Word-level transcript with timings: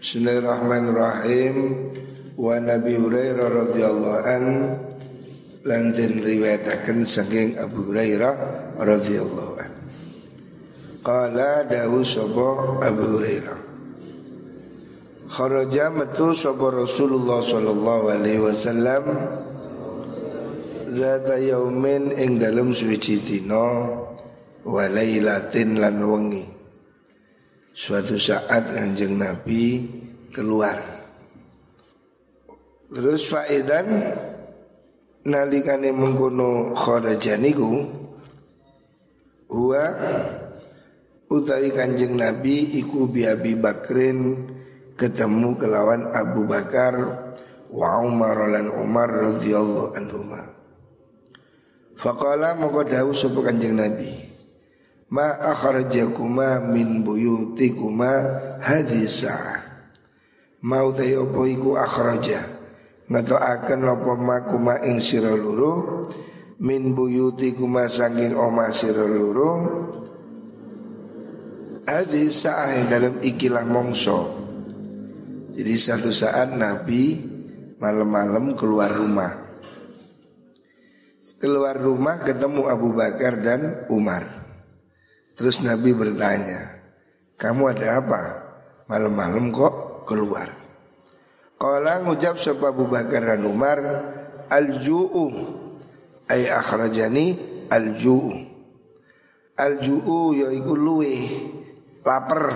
Bismillahirrahmanirrahim 0.00 1.56
Wa 2.40 2.56
Nabi 2.56 2.96
Hurairah 2.96 3.52
radhiyallahu 3.52 4.20
an 4.24 4.44
lan 5.60 5.92
den 5.92 6.24
riwayataken 6.24 7.04
saking 7.04 7.60
Abu 7.60 7.92
Hurairah 7.92 8.32
radhiyallahu 8.80 9.60
an. 9.60 9.70
Qala 11.04 11.68
dawu 11.68 12.00
sapa 12.00 12.80
Abu 12.80 13.04
Hurairah. 13.12 13.60
Kharaja 15.28 15.92
metu 15.92 16.32
sapa 16.32 16.72
Rasulullah 16.72 17.44
sallallahu 17.44 18.04
alaihi 18.08 18.40
wasallam 18.40 19.04
Zata 20.96 21.36
yaumin 21.36 22.16
ing 22.16 22.40
dalem 22.40 22.72
suci 22.72 23.20
dina 23.20 24.00
wa 24.64 24.84
lailatin 24.88 25.76
lan 25.76 26.00
wengi. 26.00 26.59
Suatu 27.70 28.18
saat 28.18 28.74
Kanjeng 28.74 29.14
Nabi 29.14 29.86
keluar. 30.34 30.74
Terus 32.90 33.30
faidan 33.30 33.86
nalikane 35.22 35.94
mengkono 35.94 36.74
kharaja 36.74 37.38
niku 37.38 37.86
huwa 39.46 39.84
utawi 41.30 41.70
Kanjeng 41.70 42.18
Nabi 42.18 42.82
iku 42.82 43.06
bi 43.06 43.22
Abi 43.22 43.54
Bakrin 43.54 44.50
ketemu 44.98 45.54
kelawan 45.54 46.10
Abu 46.10 46.42
Bakar 46.50 46.98
wa 47.70 48.02
Umar 48.02 48.50
lan 48.50 48.66
Umar 48.66 49.06
radhiyallahu 49.06 49.94
anhuma. 49.94 50.42
Faqala 51.94 52.58
moko 52.58 52.82
dawuh 52.82 53.14
sapa 53.14 53.38
Kanjeng 53.46 53.78
Nabi 53.78 54.29
Ma 55.10 55.34
akhrajakuma 55.34 56.62
min 56.70 57.02
buyutikuma 57.02 58.12
hadhihi 58.62 59.10
sa'ah 59.10 59.60
Mau 60.60 60.92
tayo 60.92 61.26
apa 61.32 61.40
iku 61.48 61.70
akhraja 61.74 62.40
ngetoaken 63.10 63.80
apa 63.90 64.12
makuma 64.14 64.78
ing 64.86 65.02
sira 65.02 65.34
loro 65.34 66.06
min 66.62 66.94
buyuti 66.94 67.56
kuma 67.56 67.90
saking 67.90 68.36
oma 68.38 68.70
sira 68.70 69.02
loro 69.02 69.50
saah 72.30 72.70
yang 72.76 72.86
dalam 72.86 73.14
ikilah 73.18 73.66
mongso 73.66 74.40
jadi 75.50 75.74
satu 75.74 76.08
saat 76.14 76.54
Nabi 76.54 77.20
malam-malam 77.76 78.56
keluar 78.56 78.88
rumah. 78.88 79.34
Keluar 81.36 81.76
rumah 81.76 82.20
ketemu 82.24 82.64
Abu 82.64 82.96
Bakar 82.96 83.40
dan 83.40 83.84
Umar 83.92 84.39
terus 85.40 85.64
Nabi 85.64 85.96
bertanya 85.96 86.76
kamu 87.40 87.72
ada 87.72 88.04
apa 88.04 88.22
malam-malam 88.84 89.48
kok 89.48 90.04
keluar 90.04 90.60
Kala 91.60 92.00
ngucap 92.00 92.40
sapa 92.40 92.72
Abu 92.72 92.88
Bakar 92.88 93.20
dan 93.20 93.44
Umar 93.44 93.84
al-ju'u 94.48 95.28
ay 96.32 96.48
akhrajani 96.48 97.36
al-ju'u. 97.68 98.32
Al-ju'u 99.60 100.40
yaiku 100.40 100.72
luwe 100.72 101.12
lapar. 102.00 102.48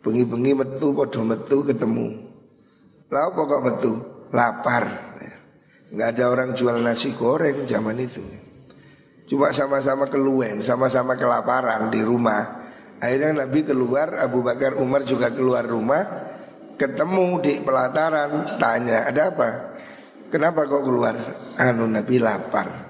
Bengi-bengi 0.00 0.56
metu 0.56 0.96
padha 0.96 1.20
metu 1.20 1.60
ketemu. 1.60 2.24
Lah 3.12 3.28
apa 3.28 3.40
kok 3.44 3.62
metu? 3.68 3.92
Lapar. 4.32 4.84
Enggak 5.92 6.08
ada 6.16 6.24
orang 6.32 6.50
jual 6.56 6.80
nasi 6.80 7.12
goreng 7.12 7.68
zaman 7.68 8.00
itu. 8.00 8.24
Cuma 9.30 9.54
sama-sama 9.54 10.10
keluwen, 10.10 10.58
sama-sama 10.58 11.14
kelaparan 11.14 11.86
di 11.86 12.02
rumah. 12.02 12.66
Akhirnya 12.98 13.46
Nabi 13.46 13.62
keluar, 13.62 14.18
Abu 14.18 14.42
Bakar 14.42 14.74
Umar 14.74 15.06
juga 15.06 15.30
keluar 15.30 15.62
rumah 15.62 16.02
ketemu 16.80 17.44
di 17.44 17.52
pelataran 17.60 18.56
tanya 18.56 19.04
ada 19.04 19.28
apa? 19.28 19.50
Kenapa 20.32 20.64
kok 20.64 20.80
keluar? 20.80 21.12
Anu 21.60 21.84
nabi 21.84 22.16
lapar. 22.16 22.88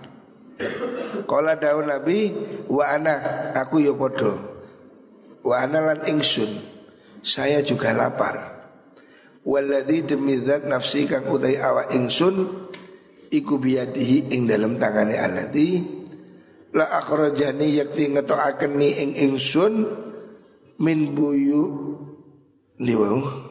Kala 1.26 1.58
daun 1.58 1.90
nabi 1.90 2.30
wa 2.70 2.84
ana 2.86 3.14
aku 3.56 3.82
yo 3.82 3.98
podo 3.98 4.32
wa 5.42 5.56
ana 5.58 5.82
lan 5.82 6.06
ingsun 6.06 6.50
saya 7.20 7.66
juga 7.66 7.90
lapar. 7.90 8.62
Waladhi 9.42 10.04
demi 10.04 10.36
zat 10.38 10.68
nafsi 10.68 11.08
kang 11.08 11.26
utai 11.26 11.56
awa 11.58 11.90
ingsun 11.96 12.68
Iku 13.30 13.62
biyadihi 13.62 14.34
ing 14.34 14.50
dalam 14.50 14.74
tangane 14.74 15.14
alladhi 15.14 15.99
La 16.70 16.86
akhrajani 17.02 17.82
yakti 17.82 18.14
ngetoaken 18.14 18.72
ni 18.78 18.88
ing 18.94 19.10
ingsun 19.18 19.74
Min 20.80 21.12
buyu 21.12 21.62
Liwau 22.80 23.50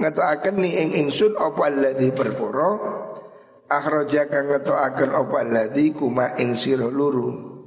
ngetoaken 0.00 0.56
ni 0.56 0.70
ing 0.80 0.90
ingsun 0.96 1.36
apa 1.36 1.68
alladzi 1.68 2.08
perporo 2.16 2.70
akhraja 3.68 4.32
kang 4.32 4.48
ngetoaken 4.48 5.12
apa 5.12 5.36
alladzi 5.44 5.92
kuma 5.92 6.34
ing 6.40 6.56
sira 6.56 6.88
luru. 6.88 7.60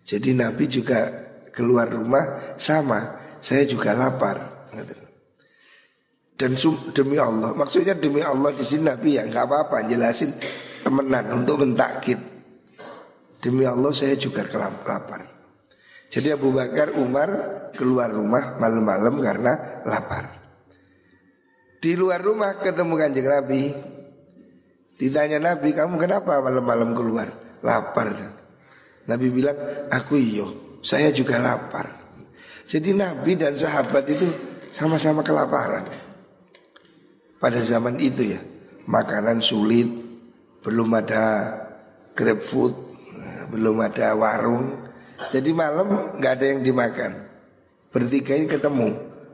Jadi 0.00 0.32
nabi 0.32 0.64
juga 0.64 1.12
keluar 1.52 1.92
rumah 1.92 2.56
sama 2.56 3.20
saya 3.44 3.68
juga 3.68 3.92
lapar 3.92 4.40
dan 6.38 6.54
demi 6.94 7.18
Allah 7.18 7.50
maksudnya 7.50 7.98
demi 7.98 8.22
Allah 8.22 8.54
di 8.54 8.62
sini 8.62 8.86
nabi 8.86 9.18
ya 9.18 9.26
nggak 9.26 9.42
apa-apa 9.42 9.90
jelasin 9.90 10.30
temenan 10.86 11.34
untuk 11.34 11.66
mentakit 11.66 12.14
demi 13.38 13.62
Allah 13.66 13.90
saya 13.94 14.18
juga 14.18 14.42
kelapar 14.44 15.38
jadi 16.08 16.40
Abu 16.40 16.56
Bakar 16.56 16.96
Umar 16.96 17.28
keluar 17.76 18.08
rumah 18.08 18.56
malam-malam 18.56 19.20
karena 19.20 19.84
lapar. 19.84 20.24
Di 21.78 21.92
luar 21.94 22.24
rumah 22.24 22.56
ketemu 22.58 22.94
kanjeng 22.96 23.28
Nabi. 23.28 23.62
Ditanya 24.98 25.38
Nabi 25.38 25.68
kamu 25.76 26.00
kenapa 26.00 26.40
malam-malam 26.40 26.96
keluar? 26.96 27.28
Lapar. 27.60 28.08
Nabi 29.08 29.26
bilang 29.32 29.56
aku 29.92 30.16
iyo 30.16 30.46
Saya 30.80 31.12
juga 31.12 31.36
lapar. 31.38 31.86
Jadi 32.68 32.92
Nabi 32.92 33.32
dan 33.36 33.56
sahabat 33.56 34.04
itu 34.08 34.28
Sama-sama 34.72 35.24
kelaparan. 35.24 35.84
Pada 37.40 37.60
zaman 37.64 37.96
itu 37.96 38.36
ya 38.36 38.40
Makanan 38.84 39.40
sulit 39.40 39.88
Belum 40.60 40.90
ada 40.92 41.54
grab 42.12 42.42
food 42.44 42.87
Belum 43.48 43.80
ada 43.80 44.12
warung. 44.14 44.88
Jadi 45.32 45.50
malam 45.50 46.16
nggak 46.20 46.32
ada 46.38 46.46
yang 46.46 46.60
dimakan. 46.62 47.12
Bertiga 47.88 48.36
ini 48.36 48.46
ketemu 48.46 48.88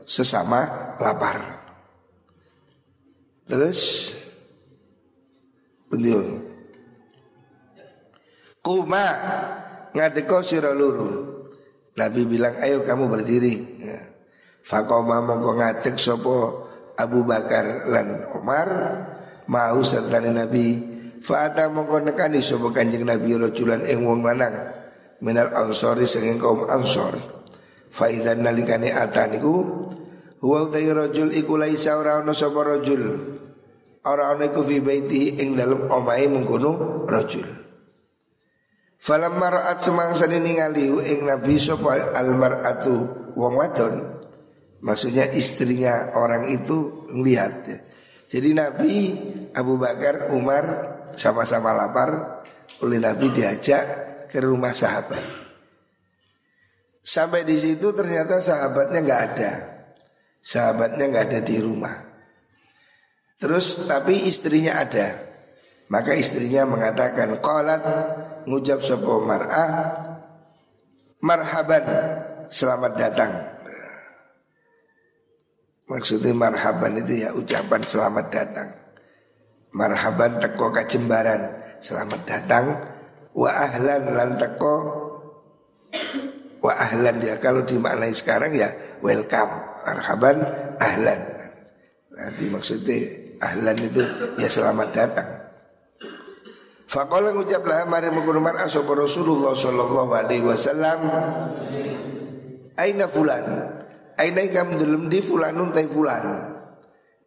Sesama 0.05 0.95
lapar. 1.01 1.41
Terus 3.45 4.09
Undiun 5.93 6.41
Kuma 8.65 9.05
Ngatiko 9.95 10.41
sira 10.41 10.73
luru. 10.75 11.31
Nabi 11.95 12.27
bilang 12.27 12.59
ayo 12.59 12.83
kamu 12.83 13.07
berdiri. 13.07 13.55
Ya. 13.79 14.01
Fakoma 14.65 15.21
mongko 15.21 15.55
ngatik 15.61 15.95
sopo 15.95 16.67
Abu 16.97 17.23
Bakar 17.23 17.87
lan 17.87 18.33
Umar 18.33 18.69
Mau 19.45 19.77
serta 19.85 20.17
Nabi 20.25 20.94
Fa'ata 21.25 21.73
mongko 21.73 22.05
nekani 22.05 22.37
sopo 22.37 22.69
kanjeng 22.69 23.01
Nabi 23.01 23.33
Rajulan 23.33 23.89
ing 23.89 24.05
wong 24.05 24.21
manang 24.21 24.53
Minal 25.25 25.49
ansori 25.57 26.05
senging 26.05 26.37
kaum 26.37 26.69
ansor 26.69 27.17
Faidan 27.89 28.45
nalikani 28.45 28.93
ataniku 28.93 29.85
Wa 30.45 30.69
utai 30.69 30.85
rajul 30.93 31.33
iku 31.33 31.57
laisa 31.57 31.97
ora 31.97 32.21
ono 32.21 32.29
sapa 32.29 32.61
rajul. 32.61 33.01
Ora 34.05 34.37
ono 34.37 34.45
iku 34.45 34.61
fi 34.61 34.77
baiti 34.77 35.41
ing 35.41 35.57
dalem 35.57 35.89
omahe 35.89 36.29
mengkono 36.29 37.03
rajul. 37.09 37.49
Falam 39.01 39.37
maraat 39.41 39.81
semangsa 39.81 40.29
ningali 40.29 40.85
ing 40.89 41.25
Nabi 41.25 41.57
sapa 41.57 42.13
al 42.13 42.37
mar'atu 42.37 42.95
wong 43.33 43.53
wadon. 43.57 43.95
Maksudnya 44.85 45.33
istrinya 45.33 46.13
orang 46.13 46.53
itu 46.53 47.09
melihat. 47.09 47.65
Jadi 48.29 48.53
Nabi 48.53 48.93
Abu 49.57 49.81
Bakar 49.81 50.29
Umar 50.29 50.94
sama-sama 51.17 51.71
lapar 51.75 52.43
oleh 52.83 52.99
Nabi 52.99 53.31
diajak 53.31 53.83
ke 54.29 54.37
rumah 54.43 54.75
sahabat. 54.75 55.23
Sampai 57.05 57.47
di 57.47 57.57
situ 57.57 57.91
ternyata 57.95 58.41
sahabatnya 58.41 58.99
nggak 59.01 59.23
ada 59.33 59.75
sahabatnya 60.45 61.05
nggak 61.09 61.25
ada 61.33 61.41
di 61.41 61.57
rumah. 61.57 61.95
Terus 63.41 63.89
tapi 63.89 64.29
istrinya 64.29 64.77
ada. 64.85 65.33
Maka 65.89 66.13
istrinya 66.13 66.65
mengatakan 66.65 67.41
qalat 67.41 67.81
ngucap 68.45 68.81
sapa 68.85 69.13
mar'ah 69.21 69.71
marhaban 71.21 71.85
selamat 72.49 72.93
datang. 72.97 73.33
Maksudnya 75.85 76.33
marhaban 76.33 76.97
itu 76.97 77.21
ya 77.25 77.29
ucapan 77.37 77.81
selamat 77.85 78.25
datang. 78.33 78.69
Marhaban 79.75 80.39
teko 80.39 80.71
kajembaran 80.71 81.51
selamat 81.83 82.21
datang 82.23 82.65
wa 83.35 83.51
ahlan 83.51 84.07
lan 84.15 84.39
teko 84.39 84.75
wa 86.63 86.71
ahlan 86.79 87.19
dia 87.19 87.35
kalau 87.43 87.67
dimaknai 87.67 88.15
sekarang 88.15 88.55
ya 88.55 88.71
welcome 89.03 89.51
marhaban 89.83 90.39
ahlan. 90.79 91.19
Nanti 92.15 92.47
maksudnya 92.47 92.97
ahlan 93.43 93.77
itu 93.83 93.99
ya 94.39 94.47
selamat 94.47 94.89
datang. 94.95 95.27
Fakola 96.87 97.35
ngucaplah 97.35 97.83
mari 97.83 98.07
mengkurumar 98.15 98.55
asop 98.63 98.87
Rasulullah 98.95 99.51
Sallallahu 99.51 100.11
Alaihi 100.15 100.45
Wasallam. 100.47 100.99
Aina 102.79 103.11
fulan, 103.11 103.43
aina 104.15 104.39
kamu 104.39 104.79
dalam 104.79 105.03
di 105.11 105.19
fulanun 105.19 105.75
tay 105.75 105.91
fulan. 105.91 106.55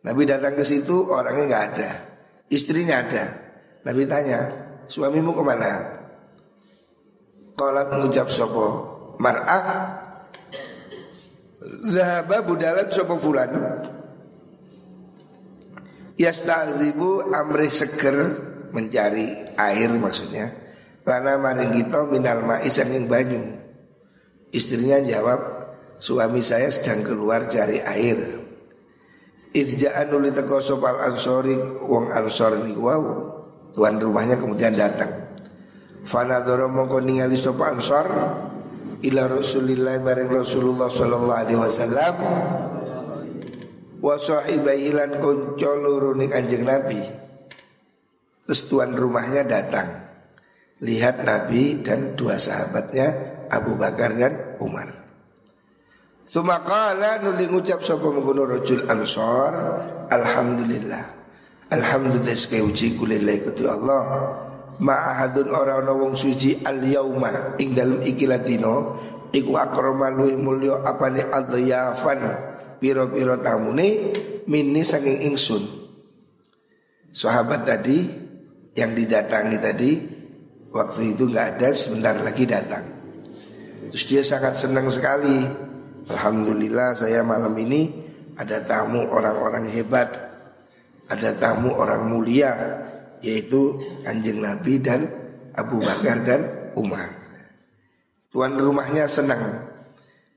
Nabi 0.01 0.23
datang 0.25 0.57
ke 0.57 0.65
situ 0.65 1.13
orangnya 1.13 1.45
nggak 1.45 1.65
ada, 1.75 1.91
istrinya 2.53 3.05
ada. 3.05 3.25
Nabi 3.85 4.05
tanya, 4.05 4.49
suamimu 4.89 5.33
ke 5.33 5.43
mana? 5.45 5.73
Kalau 7.57 7.85
mengucap 7.93 8.29
sopo 8.29 8.67
mar'ah. 9.21 10.05
Zahaba 11.89 12.43
budalan 12.43 12.89
sopo 12.93 13.17
fulan. 13.21 13.51
Yasta'zibu 16.19 17.31
amrih 17.31 17.71
seger 17.71 18.19
Mencari 18.69 19.57
air 19.57 19.91
maksudnya. 19.97 20.53
Karena 21.01 21.41
maring 21.41 21.73
kita 21.73 22.05
minal 22.05 22.45
ma'is 22.45 22.77
yang 22.77 23.09
banyu. 23.09 23.41
Istrinya 24.53 25.01
jawab 25.01 25.41
Suami 25.99 26.47
saya 26.47 26.71
sedang 26.71 27.03
keluar 27.03 27.51
cari 27.51 27.83
air 27.83 28.38
Idja'an 29.55 30.13
uli 30.13 30.29
teko 30.33 30.61
sopal 30.61 31.01
ansori 31.01 31.57
Wong 31.89 32.13
ansor 32.13 32.61
ni 32.65 32.77
wow 32.77 33.01
Tuan 33.73 33.97
rumahnya 33.97 34.37
kemudian 34.37 34.77
datang 34.77 35.29
Fanadoro 36.09 36.73
mongko 36.73 37.05
ningali 37.05 37.37
sapa 37.37 37.69
ansar 37.69 38.07
ila 39.05 39.23
Rasulillah 39.31 40.01
bareng 40.03 40.31
Rasulullah 40.33 40.89
sallallahu 40.91 41.39
alaihi 41.39 41.61
wasallam 41.61 42.15
wa 43.99 44.15
sahibai 44.15 44.91
lan 44.95 45.19
kanca 45.19 45.73
loro 45.75 46.15
ning 46.15 46.31
Kanjeng 46.31 46.67
Nabi. 46.67 47.03
Terus 48.49 48.63
tuan 48.71 48.97
rumahnya 48.97 49.45
datang. 49.45 50.09
Lihat 50.79 51.27
Nabi 51.27 51.83
dan 51.83 52.15
dua 52.15 52.39
sahabatnya 52.39 53.11
Abu 53.51 53.75
Bakar 53.75 54.15
dan 54.15 54.57
Umar. 54.63 54.98
Sumakala 56.29 57.25
nuli 57.25 57.49
ngucap 57.49 57.81
sapa 57.81 58.05
mengkono 58.13 58.45
rajul 58.45 58.85
ansor 58.85 59.81
alhamdulillah. 60.13 61.17
Alhamdulillah 61.73 62.37
sekali 62.37 62.69
uji 62.69 63.01
kulillah 63.01 63.49
Allah. 63.73 64.05
Ma'ahadun 64.77 65.49
ora 65.49 65.81
ana 65.81 65.97
wong 65.97 66.13
suci 66.15 66.61
al 66.69 66.85
yauma 66.85 67.57
ing 67.57 67.73
dalem 67.73 68.05
iki 68.05 68.29
latino 68.29 69.01
iku 69.33 69.57
akrama 69.57 70.13
luwih 70.13 70.37
mulya 70.37 70.85
apane 70.85 71.25
adhyafan 71.25 72.21
pira-pira 72.77 73.41
tamune 73.41 74.13
mini 74.45 74.85
saking 74.85 75.33
ingsun. 75.33 75.65
Sahabat 77.09 77.65
tadi 77.65 78.05
yang 78.77 78.93
didatangi 78.93 79.57
tadi 79.57 79.91
waktu 80.77 81.17
itu 81.17 81.25
nggak 81.25 81.57
ada 81.57 81.69
sebentar 81.73 82.21
lagi 82.21 82.45
datang. 82.45 82.85
Terus 83.89 84.05
dia 84.05 84.21
sangat 84.21 84.61
senang 84.61 84.93
sekali 84.93 85.68
alhamdulillah 86.09 86.97
saya 86.97 87.21
malam 87.25 87.53
ini 87.57 87.93
ada 88.39 88.63
tamu 88.65 89.05
orang-orang 89.09 89.69
hebat 89.73 90.09
ada 91.09 91.33
tamu 91.37 91.73
orang 91.73 92.05
mulia 92.13 92.53
yaitu 93.25 93.81
Kanjeng 94.05 94.45
Nabi 94.45 94.79
dan 94.79 95.09
Abu 95.57 95.83
Bakar 95.83 96.23
dan 96.23 96.73
Umar. 96.79 97.11
Tuan 98.31 98.55
rumahnya 98.55 99.11
senang. 99.11 99.67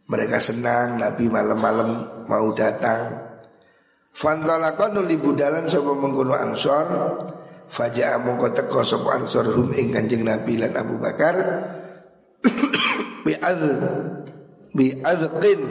Mereka 0.09 0.41
senang 0.41 0.97
Nabi 0.97 1.29
malam-malam 1.29 1.89
mau 2.25 2.49
datang. 2.55 3.29
Fantalakon 4.11 4.97
nuli 4.97 5.15
budalan 5.15 5.71
sapa 5.71 5.95
mengkono 5.95 6.35
ansor 6.35 6.87
Faja'a 7.71 8.19
mongko 8.19 8.51
teko 8.51 8.83
sapa 8.83 9.15
ansor 9.15 9.47
hum 9.55 9.71
ing 9.71 9.95
Kanjeng 9.95 10.27
Nabi 10.27 10.59
lan 10.59 10.75
Abu 10.75 10.99
Bakar 10.99 11.39
bi'adh 13.23 13.63
bi'adqin 14.71 15.61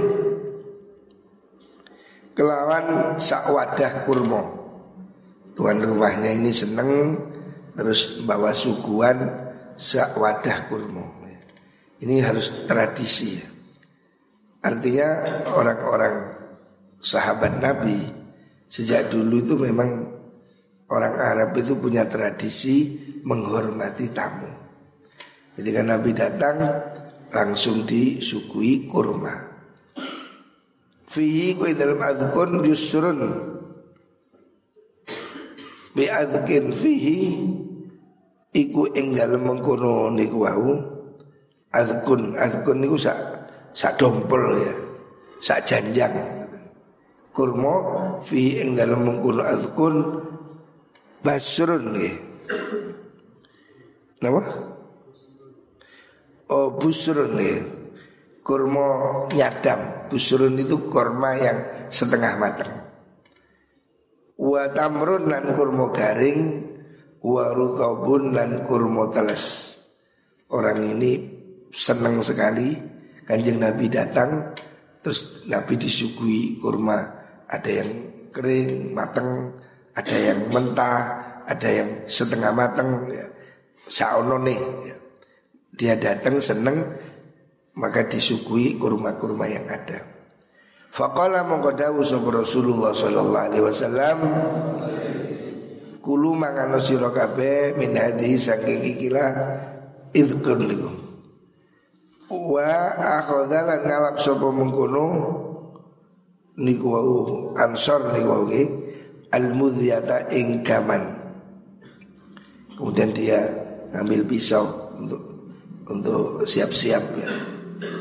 kelawan 2.37 3.17
sakwadah 3.21 4.05
kurma 4.09 4.43
tuan 5.57 5.81
rumahnya 5.81 6.33
ini 6.33 6.53
seneng 6.53 7.21
terus 7.77 8.25
bawa 8.25 8.53
suguhan 8.53 9.49
sak 9.81 10.21
wadah 10.21 10.69
kurma. 10.69 11.21
Ini 12.01 12.25
harus 12.25 12.65
tradisi 12.65 13.37
ya. 13.37 13.49
Artinya 14.65 15.09
orang-orang 15.53 16.17
sahabat 16.97 17.61
Nabi 17.61 18.01
sejak 18.65 19.13
dulu 19.13 19.45
itu 19.45 19.55
memang 19.61 20.09
orang 20.89 21.15
Arab 21.17 21.57
itu 21.61 21.77
punya 21.77 22.09
tradisi 22.09 22.97
menghormati 23.25 24.07
tamu. 24.17 24.49
Ketika 25.61 25.81
Nabi 25.85 26.11
datang 26.17 26.57
langsung 27.31 27.87
disukui 27.87 28.87
kurma. 28.91 29.51
Fihi 31.11 31.59
kue 31.59 31.75
dalam 31.75 31.99
adkun 31.99 32.63
yusrun. 32.63 33.21
Bi 35.91 36.07
adzkin 36.07 36.71
fihi 36.71 37.35
iku 38.55 38.87
ing 38.95 39.19
dalem 39.19 39.43
mengkono 39.43 40.07
niku 40.15 40.47
wau 40.47 40.71
adzkun 41.75 42.39
adzkun 42.39 42.79
niku 42.79 42.95
sak 42.95 43.19
sak 43.75 43.99
dompel 43.99 44.63
ya 44.63 44.75
sak 45.43 45.67
janjang. 45.67 46.15
Kurma 47.35 47.75
fihi 48.23 48.63
ing 48.63 48.79
dalem 48.79 49.03
mengkono 49.03 49.43
adzkun 49.43 49.95
basrun 51.27 51.99
napa 54.23 54.43
oh 56.51 56.75
busrun 56.75 57.39
nggih 57.39 57.59
kurma 58.43 58.87
nyadam 59.31 60.11
busrun 60.11 60.59
itu 60.59 60.77
kurma 60.91 61.39
yang 61.39 61.59
setengah 61.89 62.35
matang 62.37 62.81
wa 64.41 64.63
tamrun 64.73 65.29
lan 65.29 65.53
kurma 65.53 65.93
garing 65.93 66.71
wa 67.21 67.53
rutabun 67.53 68.33
lan 68.33 68.65
kurma 68.65 69.13
teles. 69.13 69.77
Orang 70.51 70.83
ini 70.83 71.21
senang 71.71 72.19
sekali 72.25 72.75
Kanjeng 73.23 73.63
Nabi 73.63 73.87
datang 73.87 74.51
terus 75.05 75.47
Nabi 75.47 75.79
disuguhi 75.79 76.59
kurma 76.59 76.99
ada 77.47 77.71
yang 77.71 77.91
kering 78.35 78.91
mateng 78.91 79.55
ada 79.95 80.17
yang 80.19 80.51
mentah 80.51 80.99
ada 81.47 81.69
yang 81.71 81.91
setengah 82.11 82.51
mateng 82.51 83.07
ya. 83.15 83.27
saono 83.87 84.43
nih 84.43 84.61
ya. 84.91 84.97
Dia 85.81 85.97
datang 85.97 86.45
seneng 86.45 86.93
maka 87.81 88.05
disuguhi 88.05 88.77
kurma-kurma 88.77 89.49
yang 89.49 89.65
ada. 89.65 90.05
Faqala 90.93 91.41
mongko 91.49 91.73
dawuh 91.73 92.05
sapa 92.05 92.29
Rasulullah 92.45 92.93
sallallahu 92.93 93.47
alaihi 93.49 93.65
wasallam 93.65 94.19
Kulu 96.01 96.33
mangano 96.33 96.81
sira 96.81 97.13
kabeh 97.13 97.77
min 97.77 97.93
hadhihi 97.93 98.37
saking 98.41 98.81
ikilah 98.97 99.31
idkun 100.17 100.61
niku. 100.65 100.91
Wa 102.33 102.97
akhadha 103.21 103.81
ngalap 103.85 104.17
sapa 104.17 104.49
mengkono 104.49 105.07
niku 106.57 106.87
wau 106.89 107.15
ansor 107.53 108.17
niku 108.17 108.29
wau 108.33 108.49
al 109.31 109.47
mudhiyata 109.53 110.33
ing. 110.33 110.65
Kemudian 112.75 113.13
dia 113.13 113.45
ngambil 113.93 114.25
pisau 114.25 114.97
untuk 114.97 115.30
untuk 115.91 116.47
siap-siap 116.47 117.05
ya. 117.19 117.31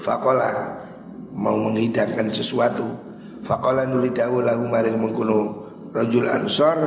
Fakola 0.05 0.79
mau 1.33 1.57
menghidangkan 1.57 2.29
sesuatu. 2.29 2.85
Faqala 3.39 3.87
nuli 3.87 4.11
dawu 4.11 4.43
lahu 4.43 4.67
maring 4.67 4.99
mengkuno 4.99 5.39
rajul 5.95 6.27
ansor 6.27 6.77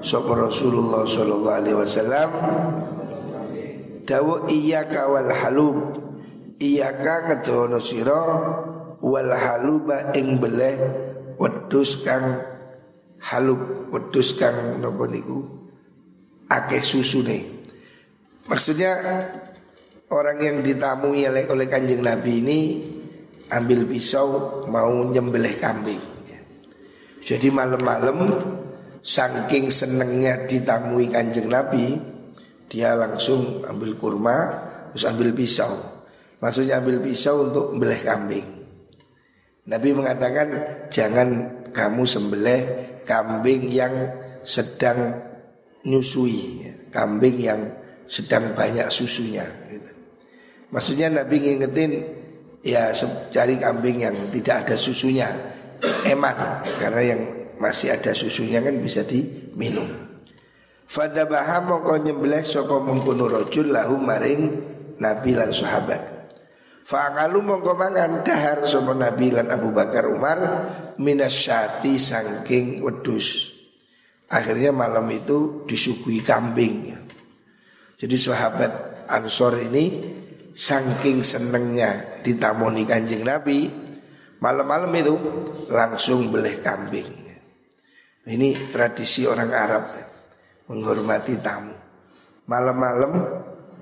sapa 0.00 0.32
Rasulullah 0.38 1.02
sallallahu 1.02 1.56
alaihi 1.60 1.78
wasallam. 1.78 2.30
Dawu 4.06 4.46
iyyaka 4.46 5.10
wal 5.10 5.30
halub. 5.34 5.78
Iyyaka 6.56 7.28
ngedono 7.28 7.76
sira 7.82 8.22
wal 9.04 9.32
haluba 9.34 10.16
ing 10.16 10.40
beleh 10.40 10.74
wedhus 11.36 12.00
kang 12.00 12.40
halub. 13.20 13.90
Wedhus 13.92 14.38
kang 14.38 14.80
napa 14.80 15.04
niku? 15.10 15.42
Akeh 16.46 16.80
susune. 16.80 17.44
Maksudnya 18.46 18.94
orang 20.10 20.38
yang 20.38 20.56
ditamui 20.62 21.26
oleh, 21.26 21.44
oleh 21.50 21.66
kanjeng 21.66 22.02
Nabi 22.02 22.32
ini 22.42 22.58
ambil 23.50 23.86
pisau 23.86 24.62
mau 24.70 24.92
nyembelih 25.06 25.56
kambing. 25.58 26.16
Jadi 27.26 27.50
malam-malam 27.50 28.22
saking 29.02 29.66
senengnya 29.66 30.46
ditamui 30.46 31.10
kanjeng 31.10 31.50
Nabi, 31.50 31.98
dia 32.70 32.94
langsung 32.94 33.66
ambil 33.66 33.98
kurma, 33.98 34.38
terus 34.94 35.10
ambil 35.10 35.34
pisau. 35.34 35.74
Maksudnya 36.38 36.78
ambil 36.78 37.02
pisau 37.02 37.50
untuk 37.50 37.74
membelih 37.74 38.02
kambing. 38.06 38.46
Nabi 39.66 39.90
mengatakan 39.90 40.48
jangan 40.86 41.28
kamu 41.74 42.06
sembelih 42.06 42.62
kambing 43.02 43.74
yang 43.74 43.94
sedang 44.46 45.18
nyusui, 45.82 46.62
ya. 46.62 46.74
kambing 46.94 47.36
yang 47.42 47.60
sedang 48.06 48.54
banyak 48.54 48.86
susunya. 48.86 49.46
Gitu. 49.66 49.85
Maksudnya 50.70 51.12
Nabi 51.12 51.36
ngingetin 51.38 51.92
ya 52.66 52.90
cari 53.30 53.54
kambing 53.58 54.02
yang 54.02 54.16
tidak 54.34 54.66
ada 54.66 54.76
susunya, 54.78 55.30
eman 56.10 56.34
karena 56.82 57.02
yang 57.02 57.20
masih 57.62 57.94
ada 57.94 58.12
susunya 58.12 58.58
kan 58.58 58.74
bisa 58.82 59.06
diminum. 59.06 59.86
Fadabaha 60.86 61.62
mongko 61.66 61.98
nyembelih 61.98 62.46
sapa 62.46 62.78
mengkono 62.78 63.26
rajul 63.26 63.74
lahu 63.74 63.98
maring 63.98 64.42
Nabi 65.02 65.30
lan 65.34 65.50
sahabat. 65.50 66.02
Fa'akalu 66.86 67.38
mongko 67.42 67.74
mangan 67.74 68.22
dahar 68.22 68.62
sapa 68.62 68.94
Nabi 68.94 69.34
lan 69.34 69.50
Abu 69.50 69.74
Bakar 69.74 70.06
Umar 70.06 70.38
minasyati 70.98 71.98
sangking 71.98 72.86
wedus. 72.86 73.58
Akhirnya 74.30 74.70
malam 74.70 75.06
itu 75.10 75.66
disuguhi 75.66 76.22
kambing. 76.22 76.94
Jadi 77.98 78.16
sahabat 78.18 78.70
Ansor 79.06 79.62
ini 79.62 79.84
sangking 80.56 81.20
senengnya 81.20 82.24
ditamoni 82.24 82.88
kanjeng 82.88 83.28
Nabi 83.28 83.68
malam-malam 84.40 84.88
itu 84.96 85.14
langsung 85.68 86.32
beleh 86.32 86.64
kambing. 86.64 87.28
Ini 88.26 88.72
tradisi 88.72 89.28
orang 89.28 89.52
Arab 89.54 89.84
menghormati 90.66 91.38
tamu. 91.38 91.76
Malam-malam 92.48 93.12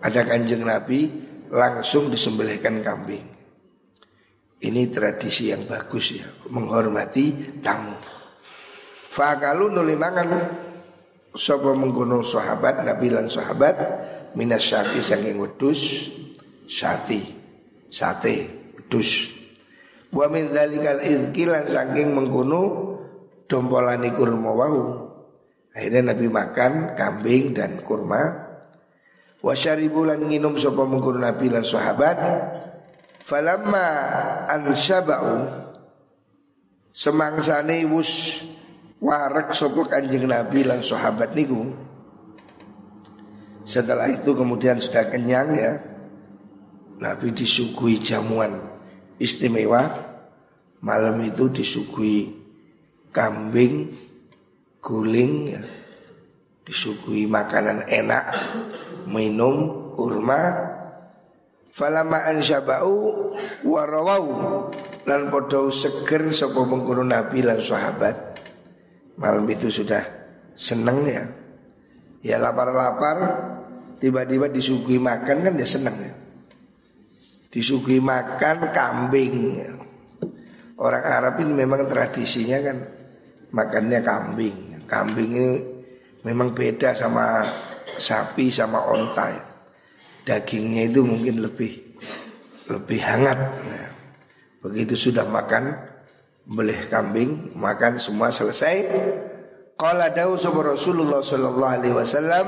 ada 0.05 0.21
kanjeng 0.27 0.67
Nabi 0.67 1.09
langsung 1.49 2.13
disembelihkan 2.13 2.85
kambing. 2.85 3.25
Ini 4.65 4.83
tradisi 4.93 5.53
yang 5.53 5.65
bagus 5.65 6.17
ya, 6.17 6.29
menghormati 6.53 7.57
tamu. 7.65 7.97
Fakalu 9.15 9.73
nulimangan 9.73 10.29
sapa 11.33 11.71
menggunung 11.73 12.27
sahabat 12.27 12.83
Nabi 12.83 13.15
lan 13.15 13.31
sahabat 13.31 13.77
minas 14.35 14.65
syati 14.65 15.01
saking 15.01 15.39
wedus 15.39 16.11
syati 16.65 17.21
sate 17.93 18.35
wedus 18.77 19.31
wa 20.13 20.27
min 20.29 20.51
dzalikal 20.51 21.01
idkilan 21.01 21.65
saking 21.69 22.13
mengkono 22.13 22.63
dompolani 23.47 24.11
kurma 24.17 24.51
wau 24.53 24.79
akhirnya 25.75 26.15
Nabi 26.15 26.27
makan 26.31 26.97
kambing 26.97 27.55
dan 27.55 27.83
kurma 27.85 28.45
Wasyaribu 29.45 30.09
lan 30.09 30.25
nginum 30.25 30.57
sapa 30.57 30.89
mengkono 30.89 31.21
Nabi 31.21 31.53
lan 31.53 31.69
sahabat. 31.69 32.17
Falamma 33.21 33.87
ansyaba'u 34.49 35.37
semangsane 36.89 37.85
wus 37.93 38.41
warak 39.05 39.53
sapa 39.53 39.85
Kanjeng 39.85 40.25
Nabi 40.25 40.65
lan 40.65 40.81
sahabat 40.81 41.37
niku. 41.37 41.77
Setelah 43.69 44.09
itu 44.09 44.33
kemudian 44.33 44.81
sudah 44.81 45.13
kenyang 45.13 45.53
ya. 45.53 45.73
Nabi 47.01 47.35
disuguhi 47.35 47.99
jamuan 47.99 48.55
istimewa. 49.19 50.13
Malam 50.85 51.17
itu 51.25 51.49
disuguhi 51.49 52.29
kambing, 53.09 53.89
guling 54.85 55.33
ya. 55.49 55.63
Disuguhi 56.65 57.25
makanan 57.29 57.89
enak 57.89 58.25
minum 59.09 59.85
kurma 59.93 60.73
falama 61.75 62.25
ansyabau 62.31 63.35
warawau 63.67 64.25
lan 65.05 65.29
podo 65.29 65.69
seger 65.75 66.31
sapa 66.33 66.63
mengkono 66.63 67.03
nabi 67.03 67.43
lan 67.43 67.59
sahabat 67.59 68.41
malam 69.19 69.45
itu 69.51 69.69
sudah 69.69 70.03
seneng 70.55 71.03
ya 71.05 71.27
ya 72.23 72.37
lapar-lapar 72.39 73.17
tiba-tiba 73.99 74.47
disuguhi 74.49 75.03
makan 75.03 75.45
kan 75.45 75.53
dia 75.59 75.67
seneng 75.67 75.97
ya 75.99 76.13
disuguhi 77.55 78.03
makan 78.03 78.75
kambing 78.75 79.63
orang 80.83 81.05
Arab 81.07 81.39
ini 81.39 81.55
memang 81.55 81.87
tradisinya 81.87 82.59
kan 82.59 82.77
makannya 83.55 84.03
kambing 84.03 84.83
kambing 84.91 85.31
ini 85.31 85.75
memang 86.25 86.57
beda 86.57 86.97
sama 86.97 87.45
sapi 87.85 88.49
sama 88.49 88.81
onta 88.89 89.27
ya. 89.31 89.45
Dagingnya 90.25 90.89
itu 90.89 91.05
mungkin 91.05 91.45
lebih 91.45 92.01
lebih 92.73 93.01
hangat. 93.05 93.39
Nah, 93.69 93.89
begitu 94.65 94.97
sudah 94.97 95.29
makan 95.29 95.77
belih 96.49 96.89
kambing, 96.89 97.53
makan 97.53 98.01
semua 98.01 98.33
selesai. 98.33 98.89
Qala 99.77 100.09
dawu 100.17 100.41
Rasulullah 100.65 101.21
sallallahu 101.21 101.73
alaihi 101.77 101.93
wasallam 101.93 102.47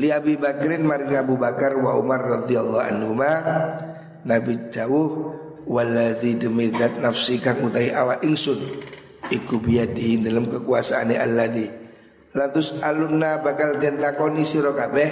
li 0.00 0.08
Abi 0.08 0.40
Bakrin 0.40 0.86
maring 0.86 1.16
Abu 1.18 1.36
Bakar 1.36 1.76
wa 1.76 1.98
Umar 1.98 2.22
radhiyallahu 2.22 2.84
anhuma 2.84 3.30
Nabi 4.22 4.72
dawuh 4.72 5.10
waladzi 5.68 6.38
demi 6.38 6.70
zat 6.72 7.02
nafsi 7.02 7.42
kang 7.42 7.60
utai 7.60 7.92
awak 7.92 8.22
ingsun 8.24 8.58
iku 9.28 9.58
biadihi 9.58 10.24
dalam 10.24 10.48
kekuasaane 10.48 11.18
alladzi 11.18 11.82
Latus 12.32 12.80
alunna 12.80 13.44
bakal 13.44 13.76
den 13.76 14.00
takoni 14.00 14.48
sira 14.48 14.72
kabeh 14.72 15.10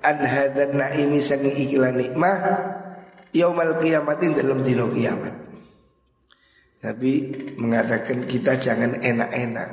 an 0.00 0.24
hadzal 0.24 0.72
naimi 0.72 1.20
sangi 1.20 1.52
ikilah 1.68 1.92
nikmah 1.92 2.36
yaumal 3.36 3.76
kiamatin 3.76 4.32
dalam 4.32 4.64
dino 4.64 4.88
kiamat. 4.88 5.36
Nabi 6.80 7.12
mengatakan 7.60 8.24
kita 8.24 8.56
jangan 8.56 9.04
enak-enak. 9.04 9.70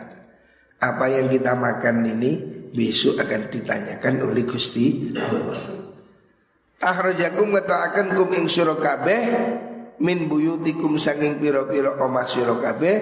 Apa 0.84 1.06
yang 1.08 1.32
kita 1.32 1.56
makan 1.56 2.04
ini 2.04 2.57
besok 2.78 3.18
akan 3.18 3.50
ditanyakan 3.50 4.22
oleh 4.22 4.46
Gusti 4.46 5.18
Allah. 5.18 5.90
Akhrajakum 6.78 7.58
ngetakaken 7.58 8.14
kum 8.14 8.30
ing 8.38 8.46
kabeh 8.54 9.22
min 9.98 10.30
buyutikum 10.30 11.02
sanging 11.02 11.42
pira-pira 11.42 11.98
omah 11.98 12.30
sira 12.30 12.54
kabeh 12.54 12.96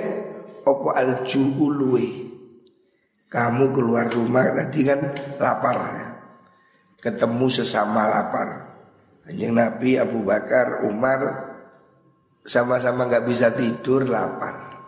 apa 0.64 0.90
aljuuluwe 0.96 2.26
kamu 3.28 3.76
keluar 3.76 4.08
rumah 4.08 4.56
tadi 4.56 4.88
kan 4.88 5.12
lapar 5.44 5.78
ya. 5.92 6.08
Ketemu 7.04 7.52
sesama 7.52 8.10
lapar 8.10 8.50
Hanya 9.30 9.54
Nabi 9.54 9.94
Abu 10.00 10.26
Bakar 10.26 10.88
Umar 10.90 11.22
Sama-sama 12.42 13.06
nggak 13.06 13.30
bisa 13.30 13.54
tidur 13.54 14.10
lapar 14.10 14.82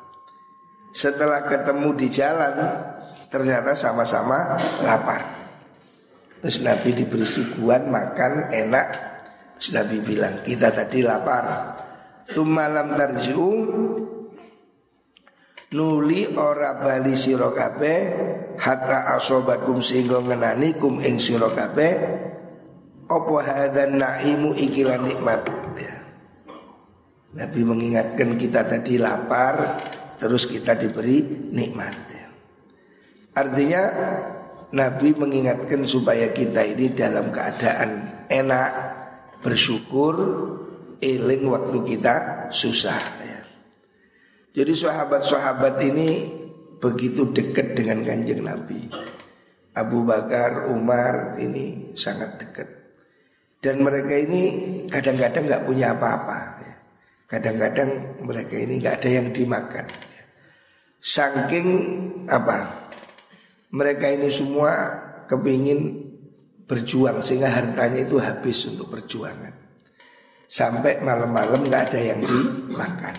Setelah 0.95 1.45
ketemu 1.45 1.93
di 1.93 2.07
jalan 2.09 2.55
Ternyata 3.27 3.75
sama-sama 3.75 4.55
lapar. 4.83 5.37
Terus 6.39 6.63
Nabi 6.63 6.95
diberi 6.95 7.27
suguhan 7.27 7.91
makan 7.91 8.53
enak. 8.53 8.87
Terus 9.59 9.69
Nabi 9.75 9.97
bilang 9.99 10.39
kita 10.45 10.71
tadi 10.71 11.03
lapar. 11.03 11.75
Tumalam 12.31 12.95
tarji'u. 12.95 13.51
Nuli 15.67 16.23
ora 16.39 16.79
bali 16.79 17.19
sira 17.19 17.51
kabeh 17.51 17.99
hatta 18.55 19.19
asobakum 19.19 19.83
sehingga 19.83 20.23
ngenani 20.23 20.79
kum 20.79 21.03
ing 21.03 21.19
sira 21.19 21.51
kabeh 21.51 21.91
apa 23.11 23.35
hadzal 23.43 23.91
naimu 23.91 24.55
ikilah 24.55 24.95
nikmat? 25.03 25.43
Ya. 25.75 25.95
Nabi 27.35 27.67
mengingatkan 27.67 28.39
kita 28.39 28.63
tadi 28.63 28.95
lapar 28.95 29.83
terus 30.15 30.47
kita 30.47 30.79
diberi 30.79 31.51
nikmat. 31.51 32.16
Artinya 33.37 33.81
Nabi 34.73 35.13
mengingatkan 35.13 35.85
supaya 35.85 36.33
kita 36.33 36.65
ini 36.65 36.97
dalam 36.97 37.29
keadaan 37.29 38.25
enak 38.33 38.71
bersyukur 39.45 40.15
eling 40.97 41.45
waktu 41.45 41.77
kita 41.85 42.49
susah 42.49 43.17
jadi 44.57 44.73
sahabat-sahabat 44.73 45.77
ini 45.85 46.33
begitu 46.81 47.29
dekat 47.29 47.77
dengan 47.77 48.01
kanjeng 48.01 48.41
Nabi. 48.41 48.89
Abu 49.77 50.01
Bakar, 50.01 50.73
Umar 50.73 51.37
ini 51.37 51.93
sangat 51.93 52.41
dekat. 52.41 52.65
Dan 53.61 53.85
mereka 53.85 54.17
ini 54.17 54.41
kadang-kadang 54.89 55.45
nggak 55.45 55.61
punya 55.69 55.93
apa-apa. 55.93 56.39
Ya. 56.65 56.75
Kadang-kadang 57.29 58.17
mereka 58.25 58.57
ini 58.57 58.81
nggak 58.81 58.97
ada 58.97 59.09
yang 59.21 59.29
dimakan. 59.29 59.85
Ya. 59.93 60.23
Saking 61.05 61.67
apa? 62.25 62.76
Mereka 63.67 64.15
ini 64.15 64.31
semua 64.31 64.71
kepingin 65.27 66.07
berjuang 66.67 67.23
sehingga 67.23 67.51
hartanya 67.51 68.03
itu 68.03 68.19
habis 68.19 68.67
untuk 68.67 68.91
perjuangan. 68.91 69.55
Sampai 70.47 71.03
malam-malam 71.03 71.67
nggak 71.67 71.83
ada 71.91 71.99
yang 71.99 72.19
dimakan. 72.23 73.15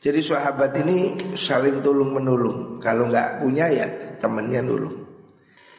Jadi 0.00 0.20
sahabat 0.24 0.74
ini 0.82 1.14
saling 1.36 1.84
tolong 1.84 2.10
menolong. 2.10 2.80
Kalau 2.82 3.06
nggak 3.06 3.44
punya 3.44 3.70
ya 3.70 3.86
temannya 4.18 4.60
nulung. 4.64 4.98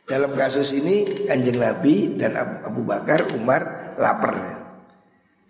Dalam 0.08 0.32
kasus 0.36 0.72
ini 0.76 1.28
kanjeng 1.28 1.60
Nabi 1.60 2.16
dan 2.16 2.36
Abu 2.40 2.84
Bakar, 2.84 3.32
Umar 3.36 3.96
lapar. 4.00 4.36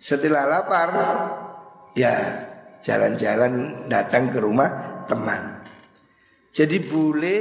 Setelah 0.02 0.46
lapar, 0.46 0.90
ya 1.94 2.14
jalan-jalan 2.82 3.86
datang 3.86 4.30
ke 4.30 4.38
rumah 4.42 5.02
teman. 5.06 5.62
Jadi 6.52 6.78
boleh 6.84 7.40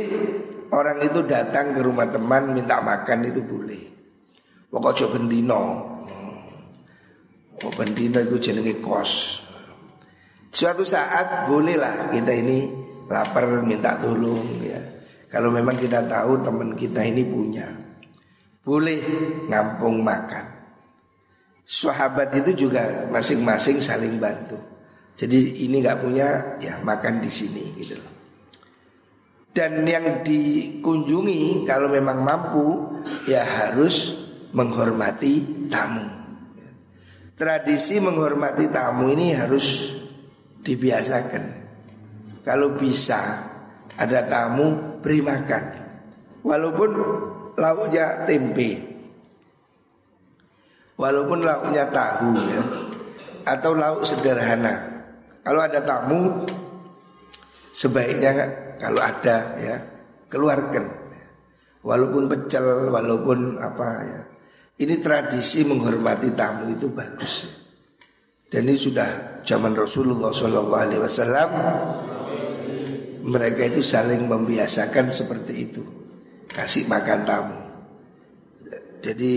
orang 0.72 1.04
itu 1.04 1.24
datang 1.28 1.76
ke 1.76 1.80
rumah 1.84 2.08
teman 2.08 2.56
minta 2.56 2.80
makan 2.80 3.28
itu 3.28 3.44
boleh. 3.44 3.84
Pokok 4.72 5.12
bendino. 5.12 5.64
Pokok 7.60 7.74
bendino 7.76 8.18
itu 8.24 8.36
jenenge 8.40 8.80
kos. 8.80 9.44
Suatu 10.52 10.84
saat 10.84 11.48
bolehlah 11.48 12.12
kita 12.12 12.32
ini 12.36 12.68
lapar 13.08 13.64
minta 13.64 13.96
tolong 14.00 14.44
ya. 14.64 14.80
Kalau 15.32 15.48
memang 15.48 15.80
kita 15.80 16.04
tahu 16.08 16.44
teman 16.44 16.76
kita 16.76 17.04
ini 17.08 17.24
punya. 17.24 17.68
Boleh 18.64 19.00
ngampung 19.48 20.04
makan. 20.04 20.46
Sahabat 21.64 22.36
itu 22.36 22.68
juga 22.68 23.08
masing-masing 23.08 23.80
saling 23.80 24.20
bantu. 24.20 24.60
Jadi 25.16 25.64
ini 25.64 25.80
nggak 25.80 26.00
punya 26.04 26.60
ya 26.60 26.84
makan 26.84 27.24
di 27.24 27.32
sini 27.32 27.64
gitu 27.80 27.96
loh. 27.96 28.11
Dan 29.52 29.84
yang 29.84 30.24
dikunjungi 30.24 31.68
kalau 31.68 31.92
memang 31.92 32.24
mampu 32.24 32.88
ya 33.28 33.44
harus 33.44 34.16
menghormati 34.56 35.68
tamu. 35.68 36.08
Tradisi 37.36 38.00
menghormati 38.00 38.72
tamu 38.72 39.12
ini 39.12 39.36
harus 39.36 39.92
dibiasakan. 40.64 41.44
Kalau 42.48 42.80
bisa 42.80 43.52
ada 44.00 44.24
tamu 44.24 45.00
beri 45.04 45.20
makan. 45.20 45.64
Walaupun 46.48 46.90
lauknya 47.60 48.24
tempe. 48.24 48.72
Walaupun 50.96 51.44
lauknya 51.44 51.92
tahu 51.92 52.30
ya. 52.40 52.62
Atau 53.52 53.76
lauk 53.76 54.08
sederhana. 54.08 54.88
Kalau 55.44 55.60
ada 55.66 55.82
tamu 55.82 56.46
sebaiknya 57.74 58.32
kalau 58.82 58.98
ada 58.98 59.62
ya 59.62 59.78
keluarkan. 60.26 60.86
Walaupun 61.86 62.26
pecel 62.26 62.90
walaupun 62.90 63.62
apa 63.62 63.88
ya. 64.02 64.22
Ini 64.82 64.98
tradisi 64.98 65.62
menghormati 65.62 66.34
tamu 66.34 66.74
itu 66.74 66.90
bagus. 66.90 67.46
Dan 68.50 68.66
ini 68.66 68.82
sudah 68.82 69.42
zaman 69.46 69.78
Rasulullah 69.78 70.34
Shallallahu 70.34 70.82
Alaihi 70.82 71.02
Wasallam. 71.06 71.50
Mereka 73.22 73.70
itu 73.70 73.86
saling 73.86 74.26
membiasakan 74.26 75.14
seperti 75.14 75.54
itu. 75.70 75.86
Kasih 76.50 76.90
makan 76.90 77.20
tamu. 77.22 77.58
Jadi 79.06 79.34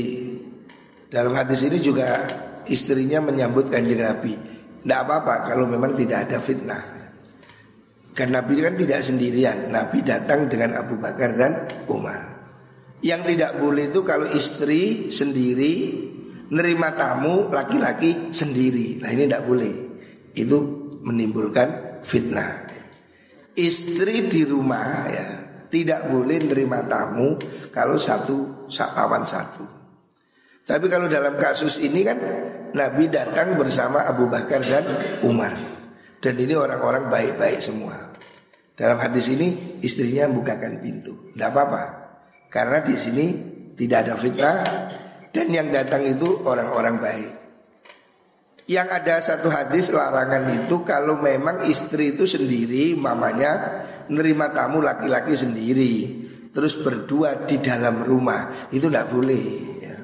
dalam 1.13 1.37
hadis 1.37 1.69
ini 1.69 1.85
juga 1.85 2.25
istrinya 2.65 3.21
menyambut 3.21 3.69
kanjeng 3.69 4.01
Nabi. 4.01 4.33
Tidak 4.81 4.99
apa-apa 5.05 5.53
kalau 5.53 5.69
memang 5.69 5.93
tidak 5.93 6.29
ada 6.29 6.41
fitnah 6.41 6.94
karena 8.15 8.41
Nabi 8.41 8.63
kan 8.63 8.79
tidak 8.79 9.03
sendirian. 9.03 9.75
Nabi 9.75 10.07
datang 10.07 10.47
dengan 10.47 10.79
Abu 10.79 10.95
Bakar 11.03 11.35
dan 11.35 11.67
Umar. 11.91 12.47
Yang 13.03 13.35
tidak 13.35 13.59
boleh 13.59 13.91
itu 13.91 14.01
kalau 14.07 14.25
istri 14.25 15.13
sendiri 15.13 15.75
Nerima 16.45 16.93
tamu 16.93 17.49
laki-laki 17.51 18.31
sendiri. 18.31 19.03
Nah 19.03 19.11
ini 19.11 19.27
tidak 19.27 19.49
boleh. 19.49 19.75
Itu 20.37 20.59
menimbulkan 21.03 22.01
fitnah. 22.05 22.71
Istri 23.55 24.27
di 24.27 24.43
rumah 24.43 25.07
ya 25.07 25.29
Tidak 25.71 26.11
boleh 26.11 26.43
nerima 26.43 26.83
tamu 26.91 27.39
Kalau 27.71 27.99
satu 27.99 28.67
lawan 28.71 29.25
satu. 29.27 29.65
Tapi 30.65 30.87
kalau 30.87 31.11
dalam 31.11 31.35
kasus 31.41 31.83
ini 31.83 32.07
kan 32.07 32.19
Nabi 32.77 33.11
datang 33.11 33.59
bersama 33.59 34.07
Abu 34.07 34.31
Bakar 34.31 34.63
dan 34.63 34.85
Umar 35.27 35.74
dan 36.25 36.41
ini 36.41 36.57
orang-orang 36.57 37.13
baik-baik 37.13 37.61
semua. 37.61 38.17
Dalam 38.73 38.97
hadis 38.97 39.29
ini 39.29 39.77
istrinya 39.85 40.25
bukakan 40.33 40.81
pintu. 40.81 41.29
Tidak 41.37 41.49
apa-apa. 41.53 41.85
Karena 42.49 42.81
di 42.81 42.97
sini 42.97 43.27
tidak 43.77 44.09
ada 44.09 44.15
fitnah 44.17 44.59
dan 45.29 45.47
yang 45.53 45.69
datang 45.69 46.09
itu 46.09 46.41
orang-orang 46.49 46.97
baik. 46.97 47.33
Yang 48.65 48.89
ada 48.89 49.15
satu 49.21 49.53
hadis 49.53 49.93
larangan 49.93 50.49
itu 50.65 50.81
kalau 50.89 51.21
memang 51.21 51.61
istri 51.69 52.17
itu 52.17 52.25
sendiri 52.25 52.97
mamanya 52.97 53.85
nerima 54.09 54.49
tamu 54.49 54.81
laki-laki 54.81 55.37
sendiri 55.37 55.95
terus 56.49 56.81
berdua 56.81 57.45
di 57.45 57.61
dalam 57.61 58.01
rumah 58.01 58.73
itu 58.73 58.89
tidak 58.89 59.13
boleh 59.13 59.45
ya. 59.85 59.97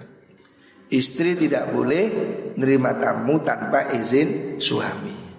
Istri 0.93 1.49
tidak 1.49 1.73
boleh 1.73 2.05
nerima 2.61 2.93
tamu 3.01 3.41
tanpa 3.41 3.97
izin 3.97 4.61
suami. 4.61 5.30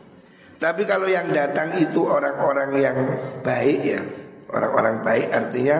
Tapi 0.61 0.85
kalau 0.85 1.09
yang 1.09 1.33
datang 1.33 1.73
itu 1.81 2.05
orang-orang 2.05 2.69
yang 2.77 2.97
baik 3.41 3.81
ya. 3.81 4.01
Orang-orang 4.53 5.01
baik 5.01 5.27
artinya 5.33 5.79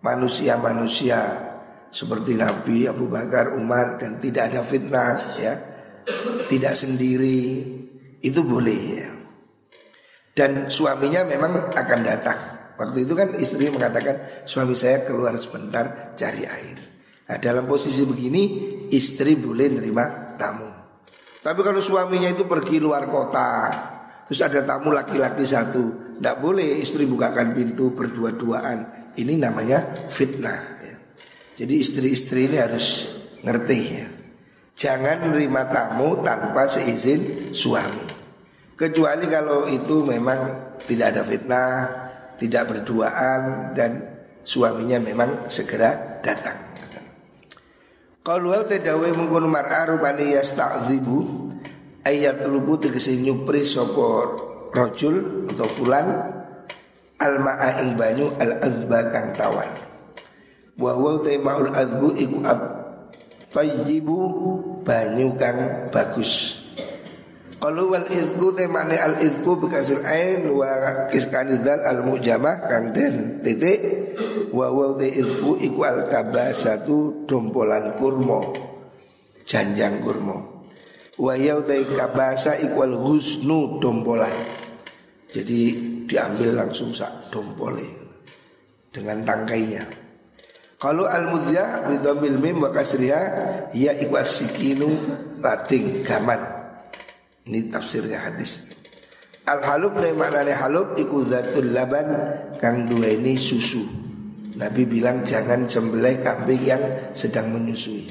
manusia-manusia 0.00 1.50
Seperti 1.92 2.40
Nabi 2.40 2.88
Abu 2.88 3.04
Bakar, 3.04 3.52
Umar 3.52 4.00
dan 4.00 4.16
tidak 4.16 4.48
ada 4.48 4.64
fitnah 4.64 5.36
ya. 5.36 5.60
Tidak 6.48 6.72
sendiri. 6.72 7.60
Itu 8.24 8.40
boleh 8.48 8.80
ya. 8.96 9.12
Dan 10.32 10.72
suaminya 10.72 11.28
memang 11.28 11.76
akan 11.76 12.00
datang. 12.00 12.40
Waktu 12.80 13.04
itu 13.04 13.12
kan 13.12 13.36
istri 13.36 13.68
mengatakan 13.68 14.48
Suami 14.48 14.72
saya 14.72 15.04
keluar 15.04 15.36
sebentar 15.36 16.16
cari 16.16 16.48
air. 16.48 16.80
Nah 17.28 17.36
dalam 17.36 17.68
posisi 17.68 18.08
begini 18.08 18.42
istri 18.88 19.36
boleh 19.36 19.68
nerima 19.68 20.04
tamu 20.04 20.31
tapi 21.42 21.60
kalau 21.66 21.82
suaminya 21.82 22.30
itu 22.30 22.46
pergi 22.46 22.78
luar 22.78 23.10
kota 23.10 23.50
Terus 24.32 24.48
ada 24.48 24.64
tamu 24.64 24.94
laki-laki 24.94 25.42
satu 25.42 26.16
Tidak 26.16 26.36
boleh 26.38 26.80
istri 26.80 27.04
bukakan 27.04 27.52
pintu 27.52 27.92
berdua-duaan. 27.92 29.10
Ini 29.18 29.36
namanya 29.36 30.08
fitnah 30.08 30.60
ya. 30.80 30.96
Jadi 31.60 31.74
istri-istri 31.76 32.48
ini 32.48 32.56
harus 32.56 33.12
ngerti 33.44 33.80
ya. 33.82 34.08
Jangan 34.72 35.28
menerima 35.28 35.62
tamu 35.68 36.24
tanpa 36.24 36.64
seizin 36.64 37.52
suami. 37.52 38.08
Kecuali 38.72 39.28
kalau 39.28 39.68
itu 39.68 40.00
memang 40.00 40.72
tidak 40.88 41.14
ada 41.14 41.22
fitnah 41.22 41.74
Tidak 42.34 42.64
berduaan 42.66 43.70
Dan 43.76 44.02
suaminya 44.42 44.98
memang 44.98 45.46
segera 45.46 46.18
datang 46.24 46.71
kalau 48.22 48.54
tedawe 48.70 49.08
mengkono 49.18 49.50
mar'a 49.50 49.90
rupane 49.90 50.30
yasta'dzibu 50.30 51.18
ayat 52.06 52.46
lubu 52.46 52.78
tegese 52.78 53.18
nyupri 53.18 53.66
sapa 53.66 54.38
rajul 54.70 55.46
atau 55.50 55.66
fulan 55.66 56.06
al 57.18 57.34
ma'a 57.42 57.82
ing 57.82 57.98
banyu 57.98 58.30
al 58.38 58.62
azba 58.62 59.10
kang 59.10 59.34
tawar. 59.34 59.70
Wa 60.78 60.94
wa 60.94 61.18
maul 61.18 61.70
azbu 61.74 62.08
iku 62.14 62.38
ab 62.46 62.60
tayyibu 63.50 64.18
banyu 64.86 65.34
kang 65.34 65.90
bagus. 65.90 66.62
Kalau 67.62 67.94
wal 67.94 68.06
izku 68.10 68.54
temane 68.58 68.98
al 68.98 69.22
izku 69.22 69.54
bekasil 69.54 70.02
ain 70.02 70.50
wa 70.50 71.06
iskanidal 71.14 71.78
al 71.86 72.02
mujamah 72.02 72.58
kang 72.66 72.90
den 72.90 73.38
titik 73.42 73.78
wa 74.52 74.68
wa 74.68 75.00
ilfu 75.00 75.56
iku 75.56 75.80
al 75.88 76.12
kabasatu 76.12 77.24
dompolan 77.24 77.96
kurma 77.96 78.52
janjang 79.48 80.00
kurma. 80.04 80.36
Wa 81.16 81.36
yau 81.36 81.64
kabasa 81.64 82.56
iku 82.60 82.84
al 82.84 82.96
husnu 82.96 83.80
dompolan. 83.80 84.32
Jadi 85.32 85.60
diambil 86.04 86.60
langsung 86.60 86.92
sak 86.92 87.32
dompole 87.32 87.88
dengan 88.92 89.24
tangkainya. 89.24 89.88
Kalau 90.76 91.08
al 91.08 91.32
mudya 91.32 91.88
bidomil 91.88 92.36
mim 92.36 92.60
wa 92.60 92.68
kasriha 92.68 93.22
ya 93.72 93.92
iku 93.96 94.20
sikinu 94.20 94.88
lating 95.40 96.04
gaman. 96.04 96.40
Ini 97.48 97.72
tafsirnya 97.72 98.20
hadis. 98.28 98.68
Al 99.48 99.64
halub 99.64 99.98
le 99.98 100.12
maknane 100.12 100.52
halub 100.54 100.94
iku 101.00 101.24
zatul 101.26 101.74
laban 101.74 102.08
kang 102.60 102.86
duweni 102.86 103.34
susu 103.34 104.01
Nabi 104.62 104.86
bilang 104.86 105.26
jangan 105.26 105.66
sembelih 105.66 106.22
kambing 106.22 106.62
yang 106.62 106.82
sedang 107.18 107.50
menyusui. 107.50 108.06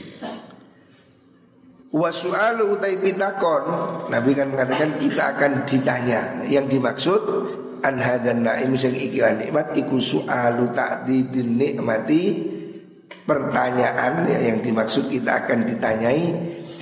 Wasu'alu 1.96 2.76
utai 2.76 3.00
pitakon. 3.00 3.64
Nabi 4.12 4.36
kan 4.36 4.52
mengatakan 4.52 5.00
kita 5.00 5.32
akan 5.36 5.64
ditanya. 5.64 6.44
Yang 6.44 6.76
dimaksud 6.76 7.22
Anhadan 7.82 8.46
na'im 8.46 8.78
sing 8.78 8.94
ikilah 8.94 9.34
nikmat 9.42 9.74
Iku 9.74 9.96
su'alu 10.04 10.76
ta'didin 10.76 11.56
nikmati. 11.56 12.24
Pertanyaan 13.24 14.28
ya, 14.28 14.40
yang 14.52 14.60
dimaksud 14.60 15.08
kita 15.08 15.48
akan 15.48 15.64
ditanyai 15.64 16.26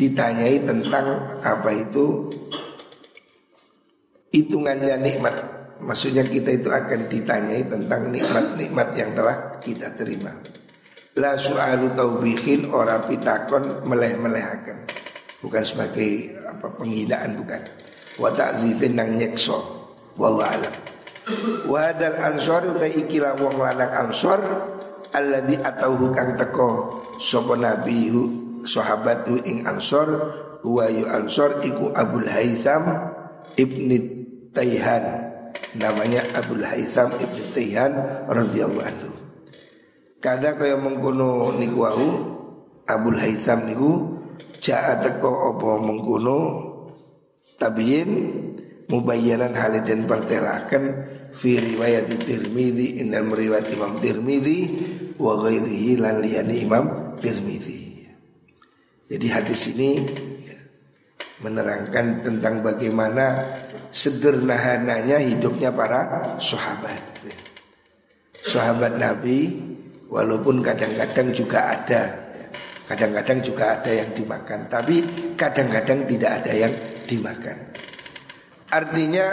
Ditanyai 0.02 0.66
tentang 0.66 1.38
apa 1.46 1.70
itu? 1.78 2.34
Hitungannya 4.34 4.98
nikmat 4.98 5.59
Maksudnya 5.80 6.28
kita 6.28 6.60
itu 6.60 6.70
akan 6.72 7.08
ditanyai 7.08 7.64
tentang 7.68 8.12
nikmat-nikmat 8.12 8.88
yang 9.00 9.12
telah 9.16 9.60
kita 9.64 9.96
terima. 9.96 10.36
La 11.16 11.36
su'alu 11.40 11.96
taubihin 11.96 12.72
ora 12.72 13.00
pitakon 13.04 13.88
meleh-melehakan. 13.88 14.88
Bukan 15.40 15.64
sebagai 15.64 16.36
apa 16.44 16.68
penghinaan 16.76 17.40
bukan. 17.40 17.64
wa 18.20 18.30
ta'dzifin 18.36 19.00
nang 19.00 19.16
nyekso 19.16 19.88
wallahu 20.20 20.44
alam 20.44 20.76
wa 21.66 21.80
hadal 21.80 22.20
ansor 22.20 22.62
uta 22.76 22.86
ikilah 22.86 23.40
wong 23.40 23.56
lanang 23.56 23.90
ansor 23.96 24.40
alladzi 25.16 25.56
atauhu 25.56 26.12
kang 26.12 26.36
teko 26.36 27.00
sapa 27.18 27.56
nabi 27.56 28.12
sahabat 28.68 29.24
ing 29.48 29.64
ansor 29.64 30.36
wa 30.68 30.86
yu 30.92 31.08
ansor 31.08 31.64
iku 31.64 31.96
Abul 31.96 32.28
Haitham 32.28 33.16
ibni 33.56 34.20
Taihan 34.52 35.29
namanya 35.78 36.26
Abul 36.38 36.66
Haitham 36.66 37.16
ibni 37.22 37.44
Taihan 37.54 37.94
radhiyallahu 38.28 38.86
anhu 38.86 39.12
kada 40.20 40.60
kaya 40.60 40.76
mengkono 40.76 41.56
niku 41.56 41.78
wau 41.86 42.10
Abul 42.90 43.18
Haitham 43.22 43.70
niku 43.70 44.20
jaa 44.60 45.00
teko 45.00 45.56
apa 45.56 45.80
mengkono 45.80 46.38
tabiin 47.56 48.12
mubayyanan 48.90 49.54
haliden 49.54 50.10
pertelakan 50.10 50.84
fi 51.30 51.62
riwayat 51.62 52.10
Tirmidzi 52.26 53.06
innal 53.06 53.30
meriwayat 53.30 53.70
Imam 53.70 54.02
Tirmidzi 54.02 54.60
wa 55.22 55.38
ghairihi 55.38 56.02
lan 56.02 56.26
liyani 56.26 56.56
Imam 56.66 56.86
Tirmidzi. 57.22 57.80
Jadi 59.10 59.28
hadis 59.30 59.74
ini 59.74 60.06
ya, 60.38 60.59
menerangkan 61.40 62.20
tentang 62.20 62.60
bagaimana 62.60 63.48
sederhananya 63.90 65.18
hidupnya 65.24 65.72
para 65.72 66.36
sahabat. 66.38 67.00
Sahabat 68.40 69.00
Nabi 69.00 69.60
walaupun 70.08 70.64
kadang-kadang 70.64 71.32
juga 71.36 71.76
ada 71.76 72.02
ya, 72.34 72.48
kadang-kadang 72.88 73.40
juga 73.44 73.80
ada 73.80 73.92
yang 73.92 74.10
dimakan, 74.16 74.60
tapi 74.68 74.96
kadang-kadang 75.36 76.08
tidak 76.08 76.32
ada 76.44 76.54
yang 76.56 76.74
dimakan. 77.08 77.58
Artinya 78.70 79.28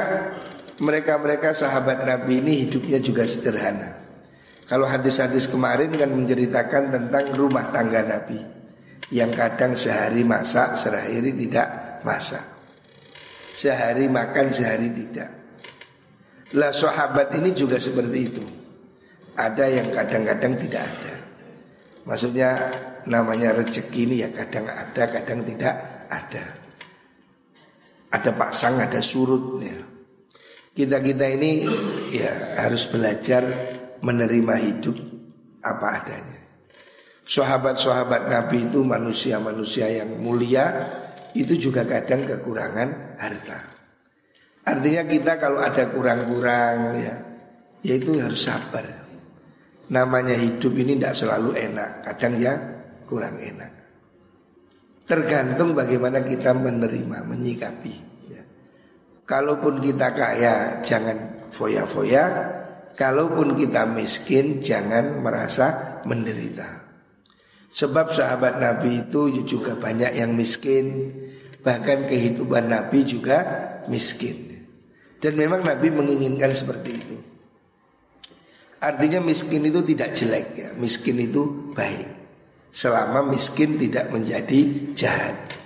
mereka-mereka 0.80 1.52
sahabat 1.52 2.04
Nabi 2.04 2.40
ini 2.40 2.52
hidupnya 2.66 3.00
juga 3.00 3.24
sederhana. 3.24 4.04
Kalau 4.66 4.90
hadis-hadis 4.90 5.46
kemarin 5.46 5.94
kan 5.94 6.10
menceritakan 6.10 6.90
tentang 6.90 7.24
rumah 7.38 7.70
tangga 7.70 8.02
Nabi 8.02 8.42
yang 9.14 9.30
kadang 9.30 9.78
sehari 9.78 10.26
masak, 10.26 10.74
sehari 10.74 11.30
tidak 11.30 11.85
masak. 12.06 12.46
Sehari 13.50 14.06
makan, 14.06 14.54
sehari 14.54 14.94
tidak. 14.94 15.30
Lah 16.54 16.70
sahabat 16.70 17.34
ini 17.34 17.50
juga 17.50 17.82
seperti 17.82 18.18
itu. 18.22 18.44
Ada 19.34 19.66
yang 19.66 19.90
kadang-kadang 19.90 20.54
tidak 20.54 20.86
ada. 20.86 21.14
Maksudnya 22.06 22.50
namanya 23.10 23.58
rezeki 23.58 24.00
ini 24.06 24.16
ya 24.22 24.30
kadang 24.30 24.70
ada, 24.70 25.02
kadang 25.10 25.42
tidak 25.42 25.74
ada 26.06 26.66
ada 28.16 28.30
pasang, 28.32 28.80
ada 28.80 29.00
surutnya. 29.04 29.76
Kita-kita 30.76 31.26
ini 31.32 31.64
ya 32.12 32.60
harus 32.60 32.84
belajar 32.88 33.42
menerima 34.04 34.54
hidup 34.60 34.96
apa 35.64 35.86
adanya. 36.00 36.40
Sahabat-sahabat 37.26 38.30
Nabi 38.30 38.70
itu 38.70 38.84
manusia-manusia 38.86 39.90
yang 39.90 40.20
mulia 40.20 40.86
itu 41.36 41.68
juga 41.68 41.84
kadang 41.84 42.24
kekurangan 42.24 43.18
harta. 43.20 43.60
Artinya 44.66 45.02
kita 45.06 45.32
kalau 45.38 45.62
ada 45.62 45.86
kurang-kurang 45.92 46.98
ya, 46.98 47.14
ya 47.84 47.94
itu 47.94 48.18
harus 48.18 48.48
sabar. 48.48 48.82
Namanya 49.86 50.34
hidup 50.34 50.74
ini 50.74 50.98
tidak 50.98 51.14
selalu 51.14 51.54
enak, 51.54 52.02
kadang 52.02 52.34
ya 52.40 52.54
kurang 53.06 53.38
enak. 53.38 53.70
Tergantung 55.06 55.78
bagaimana 55.78 56.26
kita 56.26 56.50
menerima, 56.50 57.22
menyikapi. 57.30 57.94
Ya. 58.26 58.42
Kalaupun 59.22 59.78
kita 59.78 60.10
kaya, 60.10 60.82
jangan 60.82 61.46
foya-foya. 61.46 62.24
Kalaupun 62.98 63.54
kita 63.54 63.86
miskin, 63.86 64.58
jangan 64.58 65.22
merasa 65.22 66.02
menderita. 66.02 66.86
Sebab 67.70 68.10
sahabat 68.10 68.58
Nabi 68.58 69.06
itu 69.06 69.30
juga 69.46 69.78
banyak 69.78 70.18
yang 70.18 70.34
miskin. 70.34 71.14
Bahkan 71.66 72.06
kehidupan 72.06 72.70
Nabi 72.70 73.02
juga 73.02 73.42
miskin. 73.90 74.62
Dan 75.18 75.34
memang 75.34 75.66
Nabi 75.66 75.90
menginginkan 75.90 76.54
seperti 76.54 76.90
itu. 76.94 77.16
Artinya 78.78 79.18
miskin 79.18 79.66
itu 79.66 79.82
tidak 79.82 80.14
jelek 80.14 80.46
ya. 80.54 80.70
Miskin 80.78 81.18
itu 81.18 81.74
baik 81.74 82.16
selama 82.76 83.24
miskin 83.24 83.80
tidak 83.80 84.12
menjadi 84.12 84.92
jahat. 84.92 85.56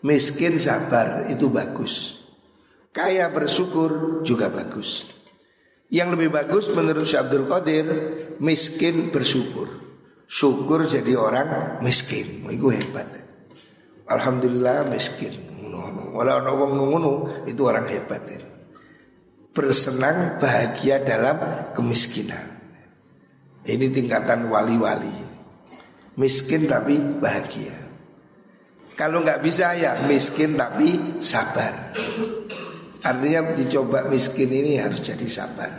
Miskin 0.00 0.56
sabar 0.56 1.28
itu 1.28 1.52
bagus. 1.52 2.24
Kaya 2.88 3.28
bersyukur 3.28 4.24
juga 4.24 4.48
bagus. 4.48 5.12
Yang 5.92 6.08
lebih 6.16 6.30
bagus 6.32 6.64
menurut 6.72 7.04
Syekh 7.04 7.28
Abdul 7.28 7.44
Qadir 7.44 7.86
miskin 8.40 9.12
bersyukur. 9.12 9.68
Syukur 10.24 10.88
jadi 10.88 11.12
orang 11.20 11.78
miskin. 11.84 12.48
Itu 12.48 12.72
hebat. 12.72 13.27
Alhamdulillah 14.08 14.88
miskin. 14.88 15.32
Walau 16.12 16.42
orang 16.42 16.74
ngono 16.74 17.12
itu 17.46 17.62
orang 17.62 17.86
hebat. 17.86 18.24
Bersenang 19.54 20.40
bahagia 20.42 20.98
dalam 21.04 21.70
kemiskinan. 21.76 22.58
Ini 23.68 23.86
tingkatan 23.92 24.48
wali-wali 24.48 25.28
miskin 26.18 26.66
tapi 26.66 26.98
bahagia. 26.98 27.72
Kalau 28.98 29.22
nggak 29.22 29.40
bisa 29.46 29.78
ya 29.78 30.02
miskin 30.10 30.58
tapi 30.58 31.22
sabar. 31.22 31.94
Artinya 32.98 33.54
dicoba 33.54 34.10
miskin 34.10 34.50
ini 34.50 34.82
harus 34.82 34.98
jadi 34.98 35.22
sabar. 35.30 35.70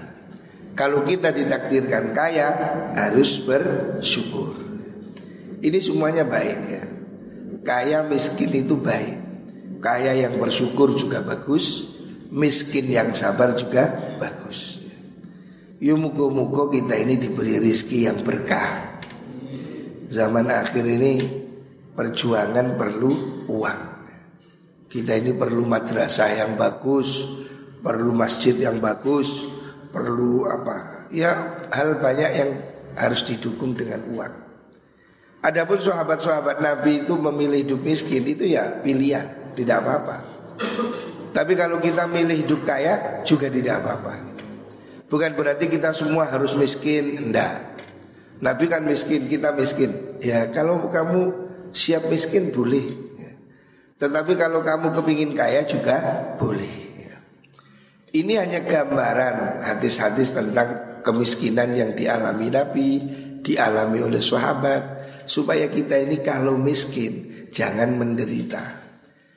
Kalau 0.72 1.04
kita 1.04 1.36
ditakdirkan 1.36 2.16
kaya 2.16 2.48
harus 2.96 3.44
bersyukur. 3.44 4.56
Ini 5.60 5.76
semuanya 5.84 6.24
baik 6.24 6.60
ya. 6.72 6.84
Kaya 7.64 8.06
miskin 8.08 8.52
itu 8.56 8.80
baik. 8.80 9.18
Kaya 9.80 10.16
yang 10.16 10.40
bersyukur 10.40 10.96
juga 10.96 11.24
bagus. 11.24 11.96
Miskin 12.30 12.92
yang 12.92 13.12
sabar 13.18 13.58
juga 13.58 14.16
bagus. 14.22 14.80
Yuk 15.80 15.96
muko-muko 15.96 16.68
kita 16.68 17.00
ini 17.00 17.16
diberi 17.16 17.56
rizki 17.56 18.04
yang 18.04 18.20
berkah 18.20 19.00
zaman 20.10 20.50
akhir 20.50 20.84
ini 20.84 21.24
perjuangan 21.94 22.76
perlu 22.76 23.12
uang. 23.48 23.82
Kita 24.90 25.14
ini 25.14 25.38
perlu 25.38 25.70
madrasah 25.70 26.34
yang 26.34 26.58
bagus, 26.58 27.22
perlu 27.80 28.10
masjid 28.10 28.58
yang 28.58 28.82
bagus, 28.82 29.46
perlu 29.94 30.50
apa? 30.50 31.08
Ya 31.14 31.62
hal 31.70 32.02
banyak 32.02 32.32
yang 32.34 32.52
harus 32.98 33.22
didukung 33.22 33.78
dengan 33.78 34.02
uang. 34.10 34.49
Adapun 35.40 35.80
sahabat-sahabat 35.80 36.60
Nabi 36.60 37.08
itu 37.08 37.16
memilih 37.16 37.64
hidup 37.64 37.82
miskin 37.84 38.28
itu 38.28 38.44
ya 38.44 38.84
pilihan, 38.84 39.56
tidak 39.56 39.88
apa-apa. 39.88 40.18
Tapi 41.32 41.54
kalau 41.56 41.80
kita 41.80 42.12
milih 42.12 42.44
hidup 42.44 42.68
kaya 42.68 43.24
juga 43.24 43.48
tidak 43.48 43.80
apa-apa. 43.80 44.14
Bukan 45.08 45.32
berarti 45.40 45.72
kita 45.72 45.96
semua 45.96 46.28
harus 46.28 46.54
miskin, 46.60 47.32
enggak. 47.32 47.66
Nabi 48.44 48.68
kan 48.68 48.84
miskin, 48.84 49.32
kita 49.32 49.56
miskin. 49.56 50.20
Ya 50.20 50.52
kalau 50.52 50.92
kamu 50.92 51.34
siap 51.72 52.12
miskin 52.12 52.52
boleh. 52.52 52.86
Ya. 53.16 53.32
Tetapi 54.06 54.36
kalau 54.36 54.60
kamu 54.60 54.92
kepingin 55.00 55.32
kaya 55.36 55.64
juga 55.64 55.98
boleh. 56.36 56.74
Ya. 57.00 57.16
Ini 58.12 58.44
hanya 58.44 58.60
gambaran 58.64 59.64
hadis-hadis 59.64 60.36
tentang 60.36 61.02
kemiskinan 61.04 61.72
yang 61.76 61.96
dialami 61.96 62.48
Nabi, 62.52 62.90
dialami 63.44 64.00
oleh 64.04 64.20
sahabat. 64.24 64.99
Supaya 65.30 65.70
kita 65.70 65.94
ini 66.02 66.26
kalau 66.26 66.58
miskin 66.58 67.46
jangan 67.54 67.94
menderita. 67.94 68.82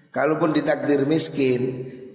Kalaupun 0.09 0.57
ditakdir 0.57 1.05
miskin, 1.05 1.61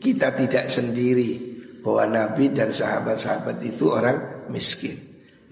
kita 0.01 0.33
tidak 0.33 0.65
sendiri 0.73 1.61
bahwa 1.85 2.09
Nabi 2.09 2.49
dan 2.49 2.73
sahabat-sahabat 2.73 3.57
itu 3.61 3.93
orang 3.93 4.49
miskin. 4.49 4.97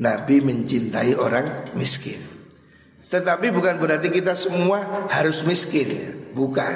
Nabi 0.02 0.42
mencintai 0.42 1.14
orang 1.14 1.72
miskin. 1.78 2.18
Tetapi 3.06 3.54
bukan 3.54 3.78
berarti 3.78 4.10
kita 4.10 4.34
semua 4.34 5.08
harus 5.14 5.46
miskin. 5.46 6.18
Bukan. 6.34 6.76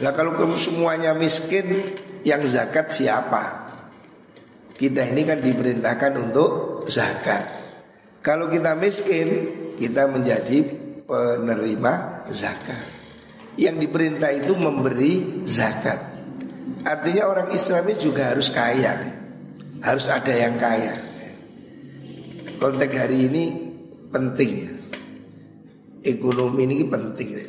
Nah 0.00 0.12
kalau 0.16 0.34
semuanya 0.58 1.14
miskin, 1.14 1.94
yang 2.24 2.42
zakat 2.48 2.90
siapa? 2.90 3.68
Kita 4.74 5.06
ini 5.06 5.22
kan 5.22 5.38
diperintahkan 5.38 6.12
untuk 6.18 6.82
zakat. 6.90 7.63
Kalau 8.24 8.48
kita 8.48 8.72
miskin, 8.72 9.28
kita 9.76 10.08
menjadi 10.08 10.64
penerima 11.04 12.24
zakat. 12.32 12.88
Yang 13.60 13.86
diperintah 13.86 14.32
itu 14.32 14.56
memberi 14.56 15.44
zakat. 15.44 16.00
Artinya 16.88 17.28
orang 17.28 17.48
Islam 17.52 17.84
ini 17.92 17.96
juga 18.00 18.32
harus 18.32 18.48
kaya. 18.48 18.96
Harus 19.84 20.08
ada 20.08 20.32
yang 20.32 20.56
kaya 20.56 21.14
konteks 22.64 22.96
hari 22.96 23.28
ini 23.28 23.44
penting 24.08 24.50
ya. 24.64 24.72
Ekonomi 26.04 26.64
ini 26.64 26.84
penting 26.88 27.28
ya. 27.36 27.44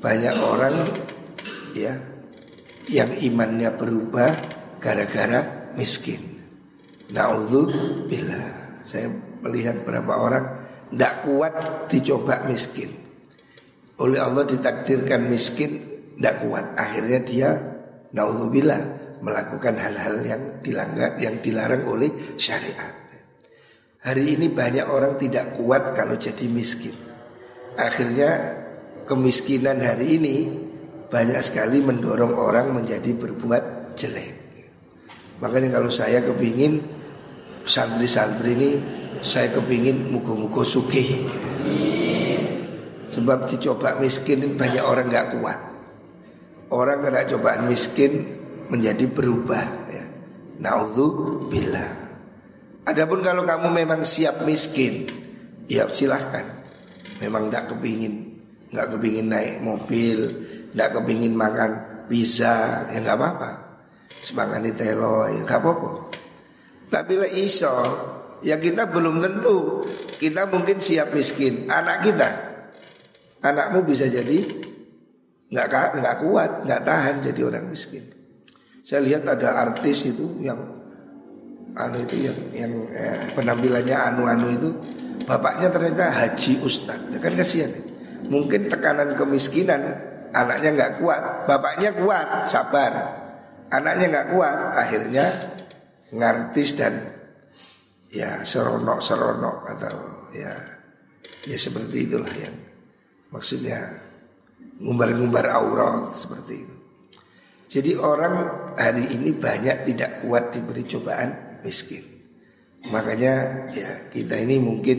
Banyak 0.00 0.34
orang 0.40 0.76
ya 1.76 1.92
yang 2.88 3.12
imannya 3.12 3.68
berubah 3.76 4.32
gara-gara 4.80 5.72
miskin. 5.76 6.40
Naudzubillah. 7.12 8.80
Saya 8.80 9.12
melihat 9.44 9.82
berapa 9.86 10.12
orang 10.14 10.44
tidak 10.90 11.14
kuat 11.24 11.54
dicoba 11.92 12.44
miskin. 12.48 12.90
Oleh 13.98 14.22
Allah 14.22 14.46
ditakdirkan 14.46 15.26
miskin 15.26 15.70
tidak 16.16 16.42
kuat. 16.42 16.74
Akhirnya 16.78 17.20
dia 17.22 17.50
naudzubillah 18.14 18.98
melakukan 19.20 19.74
hal-hal 19.76 20.22
yang 20.22 20.42
dilanggar 20.62 21.18
yang 21.18 21.42
dilarang 21.42 21.84
oleh 21.90 22.10
syariat. 22.38 22.94
Hari 23.98 24.38
ini 24.38 24.46
banyak 24.48 24.86
orang 24.86 25.18
tidak 25.18 25.58
kuat 25.58 25.92
kalau 25.92 26.14
jadi 26.14 26.46
miskin. 26.46 26.94
Akhirnya 27.74 28.54
kemiskinan 29.04 29.82
hari 29.82 30.22
ini 30.22 30.36
banyak 31.10 31.40
sekali 31.42 31.82
mendorong 31.82 32.34
orang 32.38 32.70
menjadi 32.70 33.10
berbuat 33.18 33.94
jelek. 33.98 34.38
Makanya 35.42 35.78
kalau 35.78 35.90
saya 35.90 36.22
kepingin 36.22 36.82
santri-santri 37.62 38.54
ini 38.54 38.70
saya 39.22 39.50
kepingin 39.54 40.10
mugo-mugo 40.12 40.62
sugih. 40.62 41.26
Sebab 43.08 43.48
dicoba 43.48 43.96
miskin 43.98 44.54
banyak 44.54 44.84
orang 44.84 45.08
nggak 45.08 45.28
kuat. 45.38 45.58
Orang 46.68 47.00
kena 47.00 47.24
cobaan 47.24 47.64
miskin 47.64 48.28
menjadi 48.68 49.08
berubah 49.08 49.64
ya. 49.88 50.04
Naudzubillah. 50.60 51.90
Adapun 52.88 53.20
kalau 53.20 53.44
kamu 53.44 53.84
memang 53.84 54.00
siap 54.04 54.44
miskin, 54.44 55.08
ya 55.68 55.88
silahkan. 55.92 56.44
Memang 57.20 57.48
tidak 57.52 57.76
kepingin, 57.76 58.40
nggak 58.72 58.96
kepingin 58.96 59.26
naik 59.28 59.60
mobil, 59.60 60.28
nggak 60.72 60.96
kepingin 60.96 61.34
makan 61.36 61.70
pizza, 62.08 62.88
ya 62.88 62.98
nggak 63.04 63.16
apa-apa. 63.16 63.50
Semangat 64.24 64.72
telo, 64.76 65.28
ya 65.28 65.40
nggak 65.44 65.60
apa-apa. 65.60 65.92
Tapi 66.88 67.12
lah 67.20 67.30
iso, 67.36 67.76
ya 68.42 68.56
kita 68.58 68.90
belum 68.90 69.22
tentu. 69.22 69.86
Kita 70.18 70.50
mungkin 70.50 70.82
siap 70.82 71.14
miskin. 71.14 71.70
Anak 71.70 72.02
kita, 72.02 72.28
anakmu 73.42 73.86
bisa 73.86 74.10
jadi 74.10 74.42
nggak 75.48 76.02
nggak 76.02 76.16
kuat, 76.26 76.66
nggak 76.66 76.82
tahan 76.82 77.14
jadi 77.22 77.40
orang 77.46 77.70
miskin. 77.70 78.02
Saya 78.82 79.04
lihat 79.04 79.28
ada 79.28 79.62
artis 79.62 80.08
itu 80.08 80.42
yang 80.42 80.58
anu 81.78 82.02
itu 82.02 82.16
yang 82.26 82.38
yang 82.50 82.72
eh, 82.90 83.30
penampilannya 83.36 83.94
anu-anu 83.94 84.48
itu 84.50 84.70
bapaknya 85.28 85.70
ternyata 85.70 86.10
haji 86.10 86.58
ustadz, 86.64 87.14
kan 87.20 87.32
kasihan. 87.36 87.70
Mungkin 88.26 88.66
tekanan 88.66 89.14
kemiskinan 89.14 89.80
anaknya 90.34 90.70
nggak 90.74 90.92
kuat, 90.98 91.46
bapaknya 91.46 91.94
kuat, 91.94 92.48
sabar. 92.48 93.22
Anaknya 93.68 94.06
nggak 94.08 94.28
kuat, 94.32 94.58
akhirnya 94.74 95.26
ngartis 96.08 96.72
dan 96.80 97.17
ya 98.08 98.42
seronok-seronok 98.44 99.56
atau 99.76 99.96
ya 100.32 100.52
ya 101.44 101.58
seperti 101.58 102.08
itulah 102.08 102.32
yang 102.36 102.56
maksudnya 103.32 103.78
ngumbar-ngumbar 104.80 105.46
aurat 105.52 106.14
seperti 106.14 106.54
itu. 106.64 106.76
Jadi 107.68 107.92
orang 108.00 108.34
hari 108.80 109.12
ini 109.12 109.36
banyak 109.36 109.84
tidak 109.92 110.24
kuat 110.24 110.56
diberi 110.56 110.88
cobaan 110.88 111.60
miskin. 111.60 112.00
Makanya 112.88 113.66
ya 113.74 113.90
kita 114.08 114.40
ini 114.40 114.56
mungkin 114.56 114.98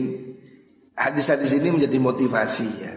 hadis-hadis 0.94 1.58
ini 1.58 1.74
menjadi 1.74 1.98
motivasi 1.98 2.68
ya. 2.78 2.94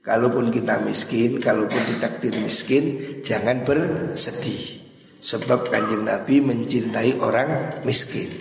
Kalaupun 0.00 0.48
kita 0.48 0.80
miskin, 0.80 1.42
kalaupun 1.42 1.76
ditakdir 1.76 2.32
miskin, 2.40 3.20
jangan 3.20 3.66
bersedih. 3.68 4.80
Sebab 5.20 5.68
kanjeng 5.68 6.08
Nabi 6.08 6.40
mencintai 6.40 7.20
orang 7.20 7.82
miskin. 7.84 8.32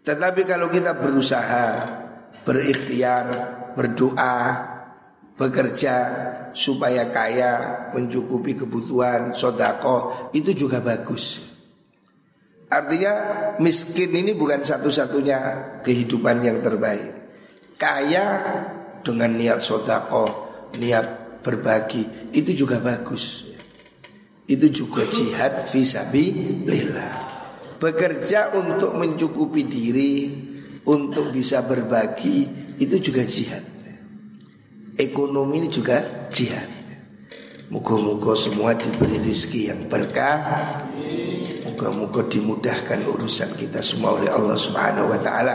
Tetapi 0.00 0.48
kalau 0.48 0.72
kita 0.72 0.96
berusaha, 0.96 1.66
berikhtiar, 2.44 3.26
berdoa, 3.76 4.36
bekerja 5.36 5.94
supaya 6.52 7.08
kaya, 7.08 7.88
mencukupi 7.96 8.56
kebutuhan, 8.56 9.32
sodako, 9.36 10.30
itu 10.36 10.52
juga 10.56 10.80
bagus. 10.80 11.48
Artinya 12.70 13.12
miskin 13.58 14.14
ini 14.14 14.30
bukan 14.36 14.62
satu-satunya 14.62 15.38
kehidupan 15.82 16.44
yang 16.44 16.62
terbaik. 16.62 17.18
Kaya 17.74 18.26
dengan 19.02 19.34
niat 19.34 19.58
sodako, 19.64 20.48
niat 20.78 21.40
berbagi 21.42 22.30
itu 22.36 22.52
juga 22.64 22.78
bagus. 22.78 23.48
Itu 24.46 24.70
juga 24.70 25.06
jihad 25.06 25.66
visabilillah. 25.66 27.29
Bekerja 27.80 28.52
untuk 28.52 28.92
mencukupi 28.92 29.64
diri, 29.64 30.14
untuk 30.84 31.32
bisa 31.32 31.64
berbagi 31.64 32.44
itu 32.76 32.96
juga 33.00 33.24
jihad. 33.24 33.64
Ekonomi 35.00 35.64
ini 35.64 35.68
juga 35.72 36.28
jihad. 36.28 36.68
Moga-moga 37.72 38.36
semua 38.36 38.76
diberi 38.76 39.16
rezeki 39.16 39.72
yang 39.72 39.80
berkah. 39.88 40.38
Moga-moga 41.64 42.26
dimudahkan 42.28 43.00
urusan 43.08 43.56
kita 43.56 43.80
semua 43.80 44.18
oleh 44.20 44.28
Allah 44.28 44.58
Subhanahu 44.58 45.08
wa 45.08 45.20
taala. 45.22 45.54